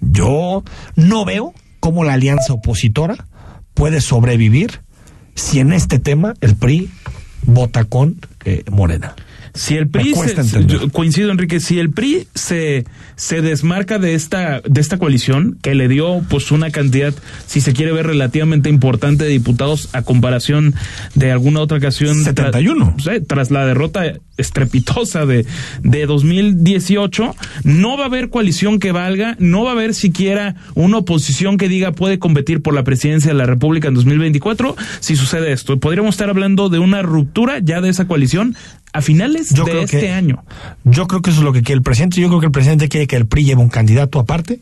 [0.00, 0.64] Yo
[0.96, 3.26] no veo cómo la alianza opositora
[3.74, 4.80] puede sobrevivir
[5.34, 6.90] si en este tema el PRI
[7.42, 9.14] vota con eh, Morena.
[9.54, 12.84] Si el PRI se, coincido Enrique, si el PRI se
[13.20, 17.12] se desmarca de esta de esta coalición que le dio pues una cantidad
[17.46, 20.74] si se quiere ver relativamente importante de diputados a comparación
[21.14, 24.04] de alguna otra ocasión 71 tras, tras la derrota
[24.38, 25.44] estrepitosa de
[25.82, 30.98] de 2018 no va a haber coalición que valga, no va a haber siquiera una
[30.98, 35.52] oposición que diga puede competir por la presidencia de la República en 2024 si sucede
[35.52, 35.78] esto.
[35.78, 38.56] Podríamos estar hablando de una ruptura ya de esa coalición
[38.92, 40.44] a finales de este año.
[40.84, 42.20] Yo creo que eso es lo que quiere el presidente.
[42.20, 44.60] Yo creo que el presidente quiere que el PRI lleve un candidato aparte,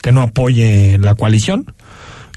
[0.00, 1.74] que no apoye la coalición,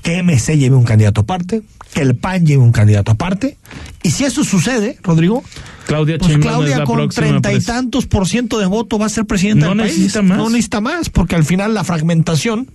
[0.01, 1.61] que MC lleve un candidato aparte,
[1.93, 3.57] que el PAN lleve un candidato aparte.
[4.01, 5.43] Y si eso sucede, Rodrigo,
[5.85, 9.65] Claudia, pues Claudia con treinta y tantos por ciento de voto va a ser presidenta
[9.65, 10.29] no del necesita país.
[10.29, 10.37] Más.
[10.37, 12.69] No necesita más, porque al final la fragmentación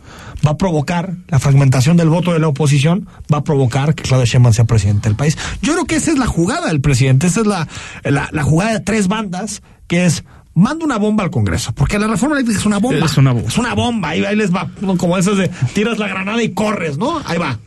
[0.46, 4.26] va a provocar, la fragmentación del voto de la oposición va a provocar que Claudia
[4.26, 5.36] Sheinbaum sea presidente del país.
[5.62, 7.68] Yo creo que esa es la jugada del presidente, esa es la,
[8.04, 10.24] la, la jugada de tres bandas, que es
[10.54, 13.06] manda una bomba al Congreso, porque la reforma eléctrica es una bomba.
[13.06, 13.48] Es una bomba.
[13.48, 16.96] Es una bomba, ahí, ahí les va, como esas de tiras la granada y corres,
[16.96, 17.20] ¿no?
[17.24, 17.58] Ahí va.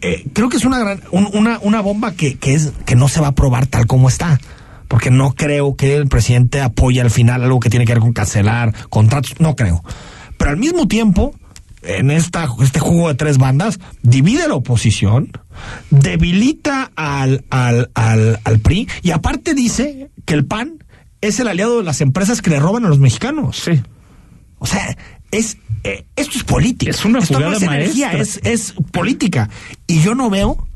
[0.00, 3.08] Eh, creo que es una gran, un, una, una bomba que, que, es, que no
[3.08, 4.38] se va a probar tal como está.
[4.88, 8.12] Porque no creo que el presidente apoye al final algo que tiene que ver con
[8.12, 9.34] cancelar contratos.
[9.38, 9.84] No creo.
[10.36, 11.32] Pero al mismo tiempo,
[11.82, 15.30] en esta, este juego de tres bandas, divide la oposición,
[15.90, 20.84] debilita al, al, al, al PRI y aparte dice que el PAN
[21.20, 23.62] es el aliado de las empresas que le roban a los mexicanos.
[23.64, 23.82] Sí.
[24.58, 24.96] O sea,
[25.30, 26.90] es eh, esto es política.
[26.90, 29.48] Es una esto jugada no es energía, es, es política.
[29.86, 30.66] Y yo no veo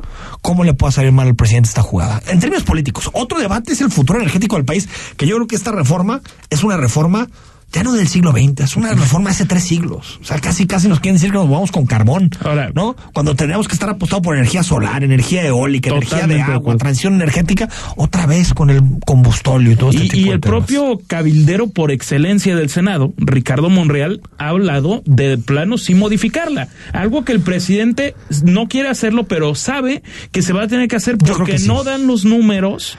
[0.41, 2.23] cómo le pueda salir mal al presidente esta jugada.
[2.29, 5.57] En términos políticos, otro debate es el futuro energético del país, que yo creo que
[5.57, 7.29] esta reforma es una reforma
[7.73, 10.19] ya no del siglo XX, es una reforma hace tres siglos.
[10.23, 12.95] O sea, casi casi nos quieren decir que nos vamos con carbón, Ahora, ¿no?
[13.13, 17.69] Cuando tenemos que estar apostado por energía solar, energía eólica, energía de agua, transición energética,
[17.97, 20.59] otra vez con el combustóleo y todo este Y, tipo y de el temas.
[20.67, 26.69] propio cabildero por excelencia del Senado, Ricardo Monreal, ha hablado de plano sin modificarla.
[26.93, 30.97] Algo que el presidente no quiere hacerlo, pero sabe que se va a tener que
[30.97, 31.67] hacer porque que sí.
[31.67, 32.97] no dan los números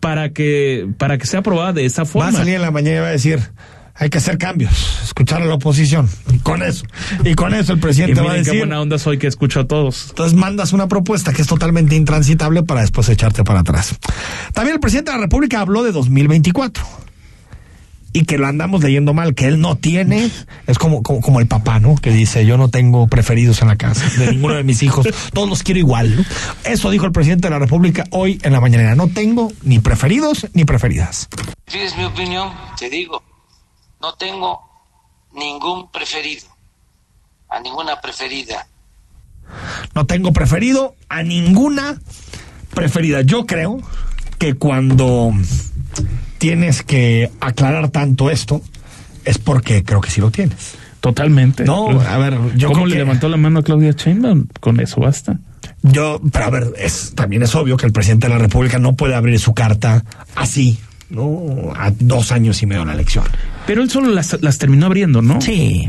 [0.00, 2.28] para que, para que sea aprobada de esa Va forma.
[2.28, 3.38] a salir en la mañana y va a decir,
[4.00, 6.08] hay que hacer cambios, escuchar a la oposición.
[6.32, 6.86] Y con eso,
[7.22, 8.60] y con eso el Y presidente va a miren qué decir.
[8.62, 10.06] buena onda soy que escucho a todos.
[10.08, 13.94] Entonces mandas una propuesta que es totalmente intransitable para después echarte para atrás.
[14.54, 16.82] También el presidente de la República habló de 2024
[18.12, 20.30] y que lo andamos leyendo mal, que él no tiene,
[20.66, 21.94] es como, como, como el papá, ¿no?
[21.94, 25.48] Que dice, yo no tengo preferidos en la casa, de ninguno de mis hijos, todos
[25.48, 26.24] los quiero igual, ¿no?
[26.64, 30.48] Eso dijo el presidente de la República hoy en la mañanera, no tengo ni preferidos
[30.54, 31.28] ni preferidas.
[31.70, 32.48] Pides mi opinión,
[32.78, 33.22] te digo,
[34.00, 34.60] no tengo
[35.34, 36.46] ningún preferido,
[37.48, 38.66] a ninguna preferida.
[39.94, 42.00] no tengo preferido a ninguna
[42.74, 43.20] preferida.
[43.22, 43.80] Yo creo
[44.38, 45.32] que cuando
[46.38, 48.60] tienes que aclarar tanto esto
[49.24, 50.76] es porque creo que sí lo tienes.
[51.00, 51.64] Totalmente.
[51.64, 54.46] No, a ver, yo ¿Cómo creo le que- levantó la mano a Claudia Sheinbaum?
[54.60, 55.38] Con eso basta.
[55.82, 58.94] Yo, pero a ver, es, también es obvio que el presidente de la República no
[58.96, 60.78] puede abrir su carta así,
[61.10, 61.72] ¿no?
[61.76, 63.24] A dos años y medio de la elección.
[63.66, 65.40] Pero él solo las, las terminó abriendo, ¿no?
[65.40, 65.88] Sí.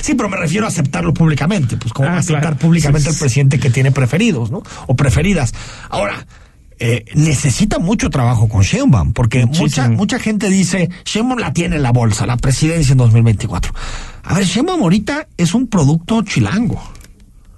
[0.00, 1.76] Sí, pero me refiero a aceptarlo públicamente.
[1.76, 2.56] Pues, ¿cómo Ah, aceptar claro.
[2.56, 4.62] públicamente Sí, el presidente que tiene preferidos, ¿no?
[4.86, 5.54] O preferidas.
[5.90, 6.26] Ahora,
[6.78, 11.82] eh, necesita mucho trabajo con Sheinbaum, porque mucha, mucha gente dice, Sheinbaum la tiene en
[11.82, 13.72] la bolsa, la presidencia en 2024.
[14.24, 16.82] A ver, Sheinbaum ahorita es un producto chilango.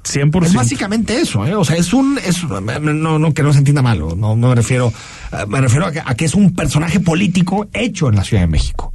[0.05, 0.44] 100%.
[0.46, 1.55] Es básicamente eso, ¿eh?
[1.55, 4.55] O sea, es un, es, no, no, que no se entienda mal, no, no me
[4.55, 4.92] refiero,
[5.32, 8.42] eh, me refiero a que, a que es un personaje político hecho en la Ciudad
[8.42, 8.92] de México.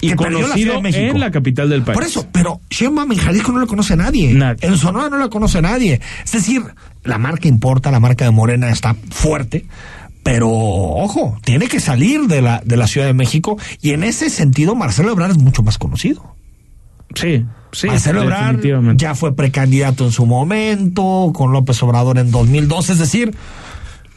[0.00, 1.94] y conocido en la capital del país.
[1.94, 4.36] Por eso, pero Sheinbaum en Jalisco no lo conoce nadie.
[4.60, 6.00] En Sonora no lo conoce nadie.
[6.24, 6.62] Es decir,
[7.04, 9.66] la marca importa, la marca de Morena está fuerte,
[10.22, 14.30] pero ojo, tiene que salir de la, de la Ciudad de México y en ese
[14.30, 16.34] sentido Marcelo Ebrard es mucho más conocido.
[17.14, 17.86] Sí, sí.
[17.88, 18.60] Marcelo Ebrard
[18.96, 23.34] ya fue precandidato en su momento, con López Obrador en 2002, es decir,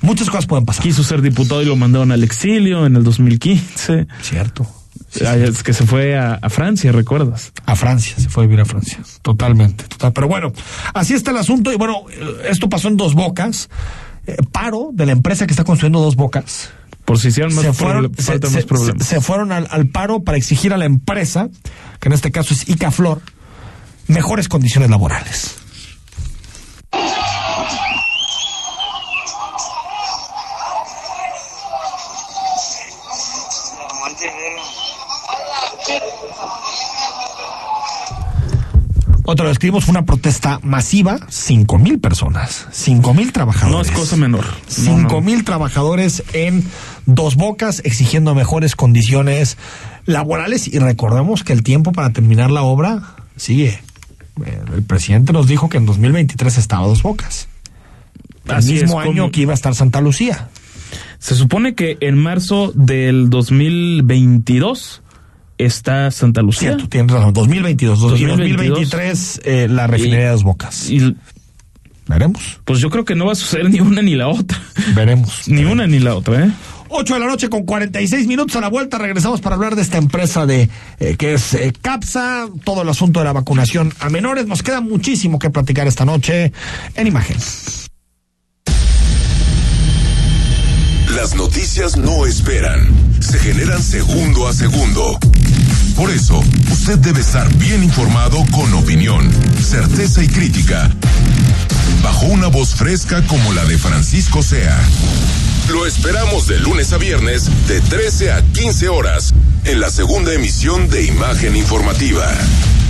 [0.02, 0.84] muchas cosas pueden pasar.
[0.84, 4.08] Quiso ser diputado y lo mandaron al exilio en el 2015.
[4.22, 4.68] Cierto.
[5.16, 7.52] es que se fue a, Francia, ¿recuerdas?
[7.66, 9.00] A Francia, se fue a vivir a Francia.
[9.22, 10.14] Totalmente, total.
[10.14, 10.54] Pero bueno,
[10.94, 11.72] así está el asunto.
[11.72, 12.06] Y bueno,
[12.48, 13.70] esto pasó en dos bocas.
[14.26, 16.72] Eh, paro de la empresa que está construyendo dos bocas.
[17.06, 19.06] Por si hicieron más, se fueron, más problemas.
[19.06, 21.50] Se, fueron al, al, paro para exigir a la empresa,
[22.00, 23.22] que en este caso es Icaflor,
[24.08, 25.56] mejores condiciones laborales.
[39.26, 43.74] Otro lo escribimos, fue una protesta masiva, cinco mil personas, cinco mil trabajadores.
[43.74, 44.46] No es cosa menor.
[44.68, 46.64] Cinco mil trabajadores en
[47.06, 49.58] Dos Bocas exigiendo mejores condiciones
[50.06, 53.80] laborales y recordemos que el tiempo para terminar la obra sigue.
[54.76, 57.48] El presidente nos dijo que en 2023 estaba Dos Bocas.
[58.48, 60.50] El mismo año que iba a estar Santa Lucía.
[61.20, 65.02] Se supone que en marzo del 2022
[65.58, 66.70] está Santa Lucía.
[66.70, 67.34] Cierto, tienes razón.
[67.34, 68.00] 2022.
[68.00, 70.90] 2023, eh, la refinería de Dos Bocas.
[70.90, 71.16] Y,
[72.08, 72.60] Veremos.
[72.66, 74.62] Pues yo creo que no va a suceder ni una ni la otra.
[74.96, 75.48] Veremos.
[75.48, 76.52] ni una ni la otra, ¿eh?
[76.96, 79.00] 8 de la noche con 46 minutos a la vuelta.
[79.00, 80.70] Regresamos para hablar de esta empresa de
[81.00, 84.46] eh, que es eh, CAPSA, todo el asunto de la vacunación a menores.
[84.46, 86.54] Nos queda muchísimo que platicar esta noche
[86.96, 87.38] en imagen.
[91.16, 92.88] Las noticias no esperan,
[93.20, 95.18] se generan segundo a segundo.
[95.96, 99.32] Por eso, usted debe estar bien informado con opinión,
[99.62, 100.92] certeza y crítica,
[102.04, 104.80] bajo una voz fresca como la de Francisco Sea.
[105.70, 109.34] Lo esperamos de lunes a viernes, de 13 a 15 horas,
[109.64, 112.30] en la segunda emisión de Imagen Informativa.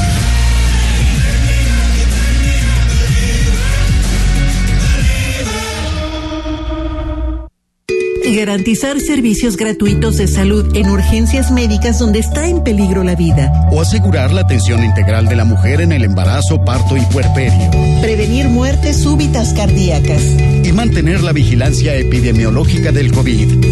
[8.36, 13.52] Garantizar servicios gratuitos de salud en urgencias médicas donde está en peligro la vida.
[13.72, 17.72] O asegurar la atención integral de la mujer en el embarazo, parto y puerperio.
[18.02, 20.22] Prevenir muertes súbitas cardíacas.
[20.64, 23.66] Y mantener la vigilancia epidemiológica del COVID.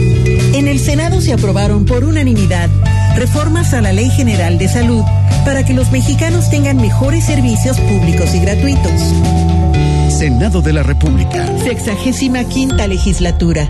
[0.56, 2.70] En el Senado se aprobaron por unanimidad
[3.16, 5.04] reformas a la Ley General de Salud
[5.44, 9.02] para que los mexicanos tengan mejores servicios públicos y gratuitos.
[10.18, 11.46] Senado de la República.
[11.64, 13.70] Sexagésima quinta legislatura.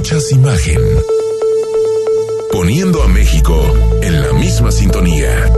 [0.00, 0.80] Escuchas imagen.
[2.52, 3.62] Poniendo a México
[4.00, 5.52] en la misma sintonía.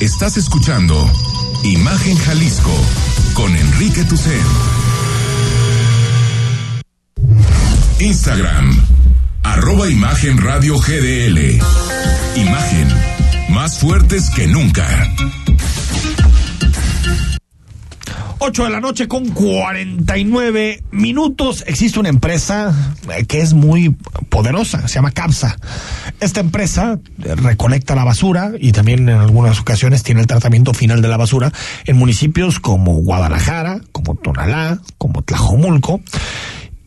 [0.00, 0.94] Estás escuchando
[1.64, 2.70] Imagen Jalisco
[3.34, 4.40] con Enrique Tucen.
[7.98, 8.86] Instagram,
[9.42, 11.58] arroba Imagen Radio GDL.
[12.36, 12.88] Imagen,
[13.48, 15.12] más fuertes que nunca.
[18.42, 21.62] 8 de la noche con 49 minutos.
[21.66, 22.74] Existe una empresa
[23.14, 23.90] eh, que es muy
[24.30, 25.56] poderosa, se llama CAPSA.
[26.20, 31.02] Esta empresa eh, recolecta la basura y también en algunas ocasiones tiene el tratamiento final
[31.02, 31.52] de la basura
[31.84, 36.00] en municipios como Guadalajara, como Tonalá, como Tlajomulco.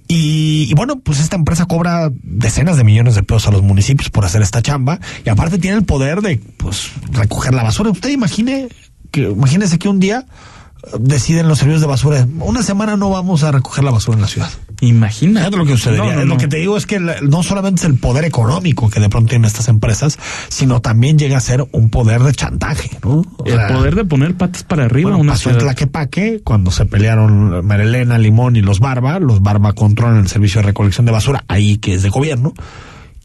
[0.07, 4.09] Y, y, bueno, pues esta empresa cobra decenas de millones de pesos a los municipios
[4.09, 7.91] por hacer esta chamba y aparte tiene el poder de pues recoger la basura.
[7.91, 8.69] Usted imagine
[9.11, 10.25] que imagínese que un día
[10.99, 12.27] deciden los servicios de basura.
[12.39, 14.49] Una semana no vamos a recoger la basura en la ciudad.
[14.81, 15.49] Imagina.
[15.49, 16.13] lo que sucedería.
[16.13, 18.99] No, no, lo que te digo es que no solamente es el poder económico que
[18.99, 20.19] de pronto tienen estas empresas,
[20.49, 23.23] sino también llega a ser un poder de chantaje, ¿no?
[23.37, 25.59] O el sea, poder de poner patas para arriba bueno, una pasó ciudad.
[25.59, 30.61] en Tlaquepaque, cuando se pelearon Marilena, Limón y los Barba, los Barba controlan el servicio
[30.61, 32.53] de recolección de basura, ahí que es de gobierno,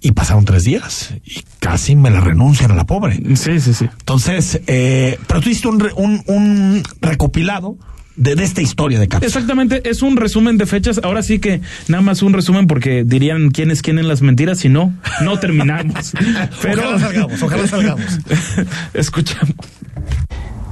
[0.01, 3.21] y pasaron tres días y casi me la renuncian a la pobre.
[3.37, 3.87] Sí, sí, sí.
[3.99, 7.77] Entonces, eh, pero tú hiciste un, un, un recopilado
[8.17, 9.27] de, de, esta historia de Capsa.
[9.27, 11.01] Exactamente, es un resumen de fechas.
[11.03, 14.59] Ahora sí que nada más un resumen porque dirían quién es quién en las mentiras,
[14.59, 14.93] si no,
[15.23, 16.13] no terminamos.
[16.63, 18.19] Pero ojalá salgamos, ojalá salgamos.
[18.95, 19.55] Escuchamos.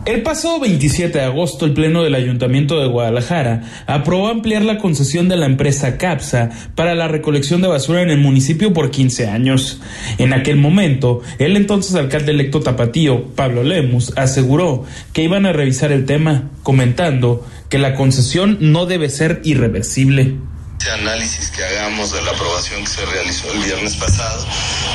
[0.07, 5.29] El pasado 27 de agosto, el Pleno del Ayuntamiento de Guadalajara aprobó ampliar la concesión
[5.29, 9.81] de la empresa CAPSA para la recolección de basura en el municipio por 15 años.
[10.19, 15.91] En aquel momento, el entonces alcalde electo Tapatío, Pablo Lemus, aseguró que iban a revisar
[15.91, 20.37] el tema, comentando que la concesión no debe ser irreversible
[20.79, 24.45] este análisis que hagamos de la aprobación que se realizó el viernes pasado,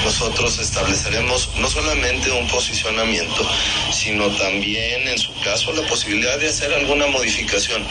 [0.04, 3.50] nosotros estableceremos no solamente un posicionamiento,
[3.92, 7.84] sino también, en su caso, la posibilidad de hacer alguna modificación.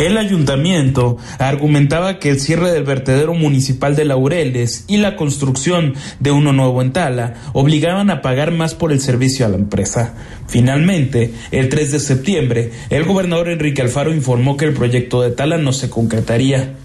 [0.00, 6.30] El ayuntamiento argumentaba que el cierre del vertedero municipal de Laureles y la construcción de
[6.30, 10.14] uno nuevo en Tala obligaban a pagar más por el servicio a la empresa.
[10.48, 15.58] Finalmente, el 3 de septiembre, el gobernador Enrique Alfaro informó que el proyecto de Tala
[15.58, 16.76] no se concretaría.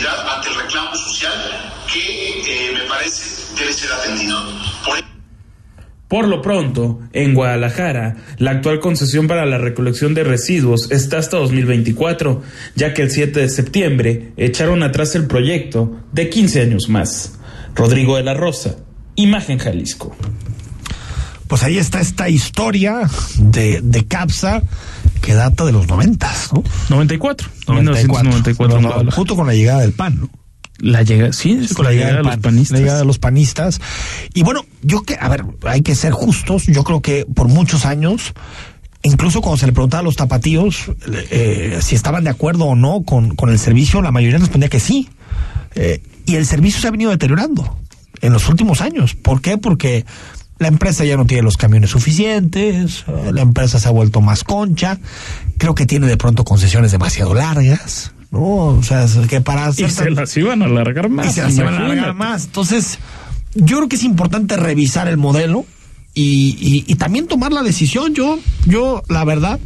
[0.00, 1.32] Sensibilidad ante el reclamo social
[1.92, 4.38] que eh, me parece debe ser atendido.
[4.84, 4.98] Por...
[6.08, 11.36] Por lo pronto, en Guadalajara, la actual concesión para la recolección de residuos está hasta
[11.36, 12.42] 2024,
[12.74, 17.38] ya que el 7 de septiembre echaron atrás el proyecto de 15 años más.
[17.76, 18.74] Rodrigo de la Rosa,
[19.14, 20.16] Imagen Jalisco.
[21.46, 24.62] Pues ahí está esta historia de, de CAPSA
[25.20, 26.62] que data de los noventas, ¿no?
[26.88, 27.48] 94.
[27.66, 27.74] 94.
[27.74, 30.30] 1994 no, no, junto con la llegada del PAN, ¿no?
[30.78, 32.72] La llegada, sí, con la, la llegada, llegada de los panistas.
[32.72, 33.80] La llegada de los panistas.
[34.32, 36.66] Y bueno, yo que, a ver, hay que ser justos.
[36.66, 38.32] Yo creo que por muchos años,
[39.02, 40.90] incluso cuando se le preguntaba a los tapatíos
[41.30, 44.80] eh, si estaban de acuerdo o no con, con el servicio, la mayoría respondía que
[44.80, 45.10] sí.
[45.74, 47.78] Eh, y el servicio se ha venido deteriorando
[48.22, 49.14] en los últimos años.
[49.14, 49.58] ¿Por qué?
[49.58, 50.06] Porque
[50.60, 54.98] la empresa ya no tiene los camiones suficientes, la empresa se ha vuelto más concha,
[55.56, 58.66] creo que tiene de pronto concesiones demasiado largas, ¿no?
[58.66, 59.88] O sea, que para hacer...
[59.88, 61.26] Y se las iban a alargar más.
[61.26, 62.44] Y se las iban a alargar más.
[62.44, 62.98] Entonces,
[63.54, 65.64] yo creo que es importante revisar el modelo
[66.12, 68.14] y, y, y también tomar la decisión.
[68.14, 69.58] Yo, yo, la verdad,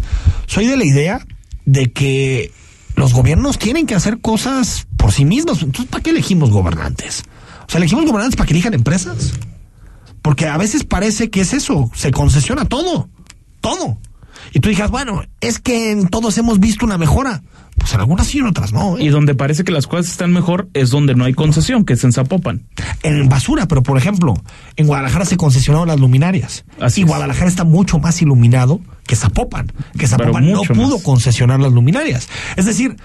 [0.46, 1.26] soy de la idea
[1.64, 2.52] de que
[2.94, 5.60] los gobiernos tienen que hacer cosas por sí mismos.
[5.60, 7.24] Entonces, ¿para qué elegimos gobernantes?
[7.66, 9.32] O sea, elegimos gobernantes para que elijan empresas.
[10.24, 13.10] Porque a veces parece que es eso, se concesiona todo,
[13.60, 13.98] todo.
[14.54, 17.42] Y tú digas, bueno, es que en todos hemos visto una mejora.
[17.76, 18.96] Pues en algunas sí, en otras no.
[18.96, 19.04] ¿eh?
[19.04, 22.04] Y donde parece que las cosas están mejor es donde no hay concesión, que es
[22.04, 22.62] en Zapopan.
[23.02, 24.34] En basura, pero por ejemplo,
[24.76, 26.64] en Guadalajara se concesionaron las luminarias.
[26.80, 29.72] Así y Guadalajara está mucho más iluminado que Zapopan.
[29.98, 31.02] Que Zapopan no pudo más.
[31.02, 32.30] concesionar las luminarias.
[32.56, 32.96] Es decir,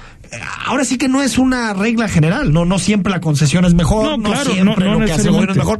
[0.66, 2.52] ahora sí que no es una regla general.
[2.54, 4.06] No, no siempre la concesión es mejor.
[4.06, 5.80] No, no claro, siempre no, no lo que hace el gobierno es mejor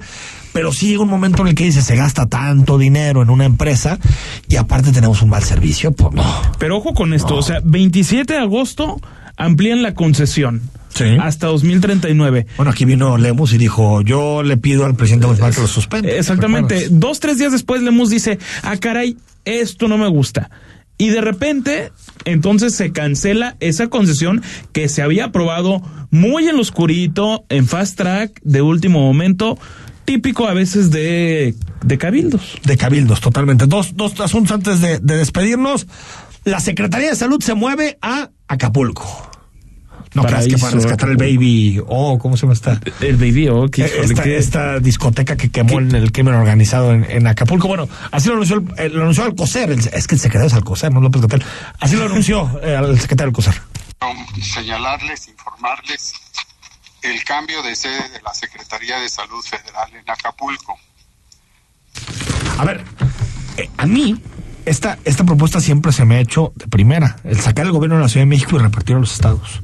[0.54, 3.46] pero sí llega un momento en el que dice se gasta tanto dinero en una
[3.46, 4.00] empresa
[4.48, 6.42] y aparte tenemos un mal servicio, pues no.
[6.58, 9.00] Pero ojo con esto, o sea, 27 de agosto
[9.38, 10.62] amplían la concesión.
[10.90, 11.06] Sí.
[11.22, 12.48] Hasta 2039.
[12.58, 16.10] Bueno, aquí vino Lemus y dijo, yo le pido al presidente municipal que lo suspenda.
[16.10, 16.88] Exactamente.
[16.90, 20.50] Dos, tres días después Lemus dice, ah, caray, esto no me gusta.
[20.98, 21.94] Y de repente,
[22.26, 24.42] entonces se cancela esa concesión
[24.72, 29.58] que se había aprobado muy en lo oscurito, en fast track, de último momento,
[30.06, 32.58] típico a veces de, de cabildos.
[32.64, 33.68] De cabildos, totalmente.
[33.68, 35.88] Dos, dos asuntos antes de, de, despedirnos.
[36.46, 39.29] La Secretaría de Salud se mueve a Acapulco.
[40.14, 42.80] No creas que para rescatar el Baby O, ¿cómo se llama esta?
[43.00, 47.68] El Baby O, ¿qué, esta, esta, discoteca que quemó en el crimen organizado en, Acapulco.
[47.68, 49.70] Bueno, así lo anunció, el, lo anunció Alcocer.
[49.72, 51.44] es que el secretario es Alcocer, no López Gatel.
[51.80, 53.62] Así lo anunció eh, el secretario Alcocer.
[54.42, 56.14] Señalarles, informarles
[57.02, 60.78] el cambio de sede de la Secretaría de Salud Federal en Acapulco.
[62.58, 62.84] A ver,
[63.58, 64.22] eh, a mí
[64.66, 68.04] esta, esta propuesta siempre se me ha hecho de primera, el sacar el gobierno de
[68.04, 69.62] la Ciudad de México y repartirlo a los estados.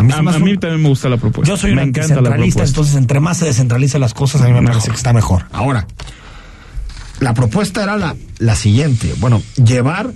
[0.00, 1.52] A mí, también me gusta la propuesta.
[1.52, 4.90] Yo soy un centralista, entonces entre más se descentraliza las cosas, a mí me parece
[4.90, 5.44] que está mejor.
[5.52, 5.86] Ahora,
[7.20, 9.14] la propuesta era la, la siguiente.
[9.18, 10.10] Bueno, llevar,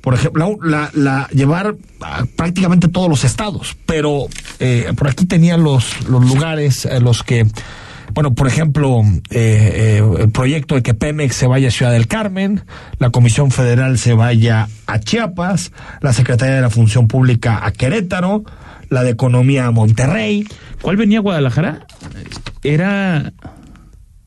[0.00, 1.76] por ejemplo, la, la llevar
[2.36, 4.26] prácticamente todos los estados, pero
[4.58, 7.46] eh, por aquí tenían los, los lugares, eh, los que
[8.16, 12.06] bueno, por ejemplo, eh, eh, el proyecto de que Pemex se vaya a Ciudad del
[12.06, 12.64] Carmen,
[12.98, 18.42] la Comisión Federal se vaya a Chiapas, la Secretaría de la Función Pública a Querétaro,
[18.88, 20.46] la de Economía a Monterrey.
[20.80, 21.86] ¿Cuál venía a Guadalajara?
[22.62, 23.32] Era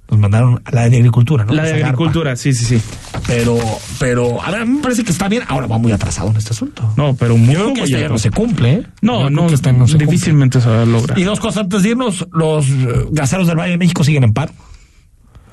[0.09, 1.53] nos mandaron a la de agricultura, ¿no?
[1.53, 2.81] La de agricultura, sí, sí, sí.
[3.27, 3.59] Pero,
[3.99, 5.43] pero, a ver, a mí me parece que está bien.
[5.47, 6.91] Ahora va muy atrasado en este asunto.
[6.97, 8.83] No, pero muy Yo creo que este ya no se cumple, ¿eh?
[9.01, 11.17] No, no, difícilmente se va a lograr.
[11.19, 14.33] Y dos cosas antes de irnos, los eh, gaseros del Valle de México siguen en
[14.33, 14.51] paro.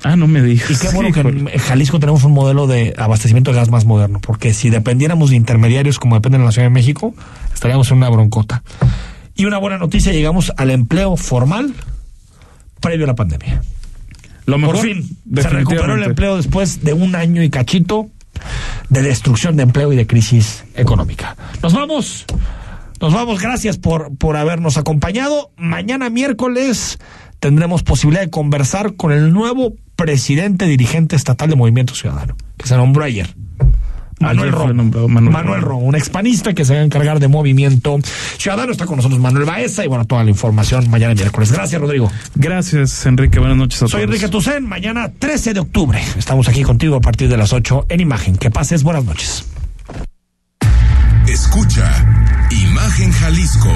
[0.02, 0.70] Ah, no me digas.
[0.70, 4.20] Y qué bueno que en Jalisco tenemos un modelo de abastecimiento de gas más moderno,
[4.20, 7.14] porque si dependiéramos de intermediarios como dependen en la Ciudad de México,
[7.52, 8.62] estaríamos en una broncota.
[9.34, 11.74] Y una buena noticia, llegamos al empleo formal
[12.80, 13.62] previo a la pandemia.
[14.46, 18.08] Lo mejor, Por fin, se recuperó el empleo después de un año y cachito
[18.88, 21.36] de destrucción de empleo y de crisis económica.
[21.62, 22.24] Nos vamos.
[23.00, 25.50] Nos vamos, gracias por, por habernos acompañado.
[25.56, 26.98] Mañana miércoles
[27.40, 32.76] tendremos posibilidad de conversar con el nuevo presidente dirigente estatal de Movimiento Ciudadano, que se
[32.76, 33.34] nombró ayer.
[34.18, 35.10] Manuel Ron.
[35.10, 37.98] Manuel, Ron, un expanista que se va a encargar de movimiento
[38.38, 38.72] ciudadano.
[38.72, 41.52] Está con nosotros Manuel Baeza y bueno, toda la información mañana miércoles.
[41.52, 42.10] Gracias, Rodrigo.
[42.34, 43.38] Gracias, Enrique.
[43.38, 43.92] Buenas noches a todos.
[43.92, 44.66] Soy Enrique Tucen.
[44.66, 46.02] Mañana 13 de octubre.
[46.16, 48.36] Estamos aquí contigo a partir de las 8 en Imagen.
[48.36, 49.44] Que pases buenas noches.
[51.26, 53.72] Escucha Imagen Jalisco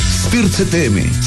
[0.47, 1.26] CTM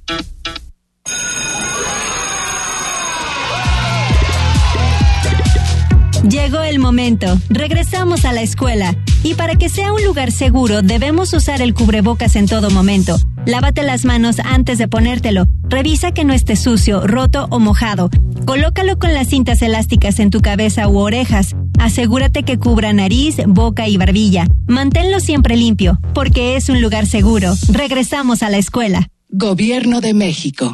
[6.27, 7.39] Llegó el momento.
[7.49, 8.95] Regresamos a la escuela.
[9.23, 13.17] Y para que sea un lugar seguro, debemos usar el cubrebocas en todo momento.
[13.47, 15.45] Lávate las manos antes de ponértelo.
[15.63, 18.11] Revisa que no esté sucio, roto o mojado.
[18.45, 21.55] Colócalo con las cintas elásticas en tu cabeza u orejas.
[21.79, 24.47] Asegúrate que cubra nariz, boca y barbilla.
[24.67, 27.53] Manténlo siempre limpio, porque es un lugar seguro.
[27.69, 29.07] Regresamos a la escuela.
[29.29, 30.73] Gobierno de México.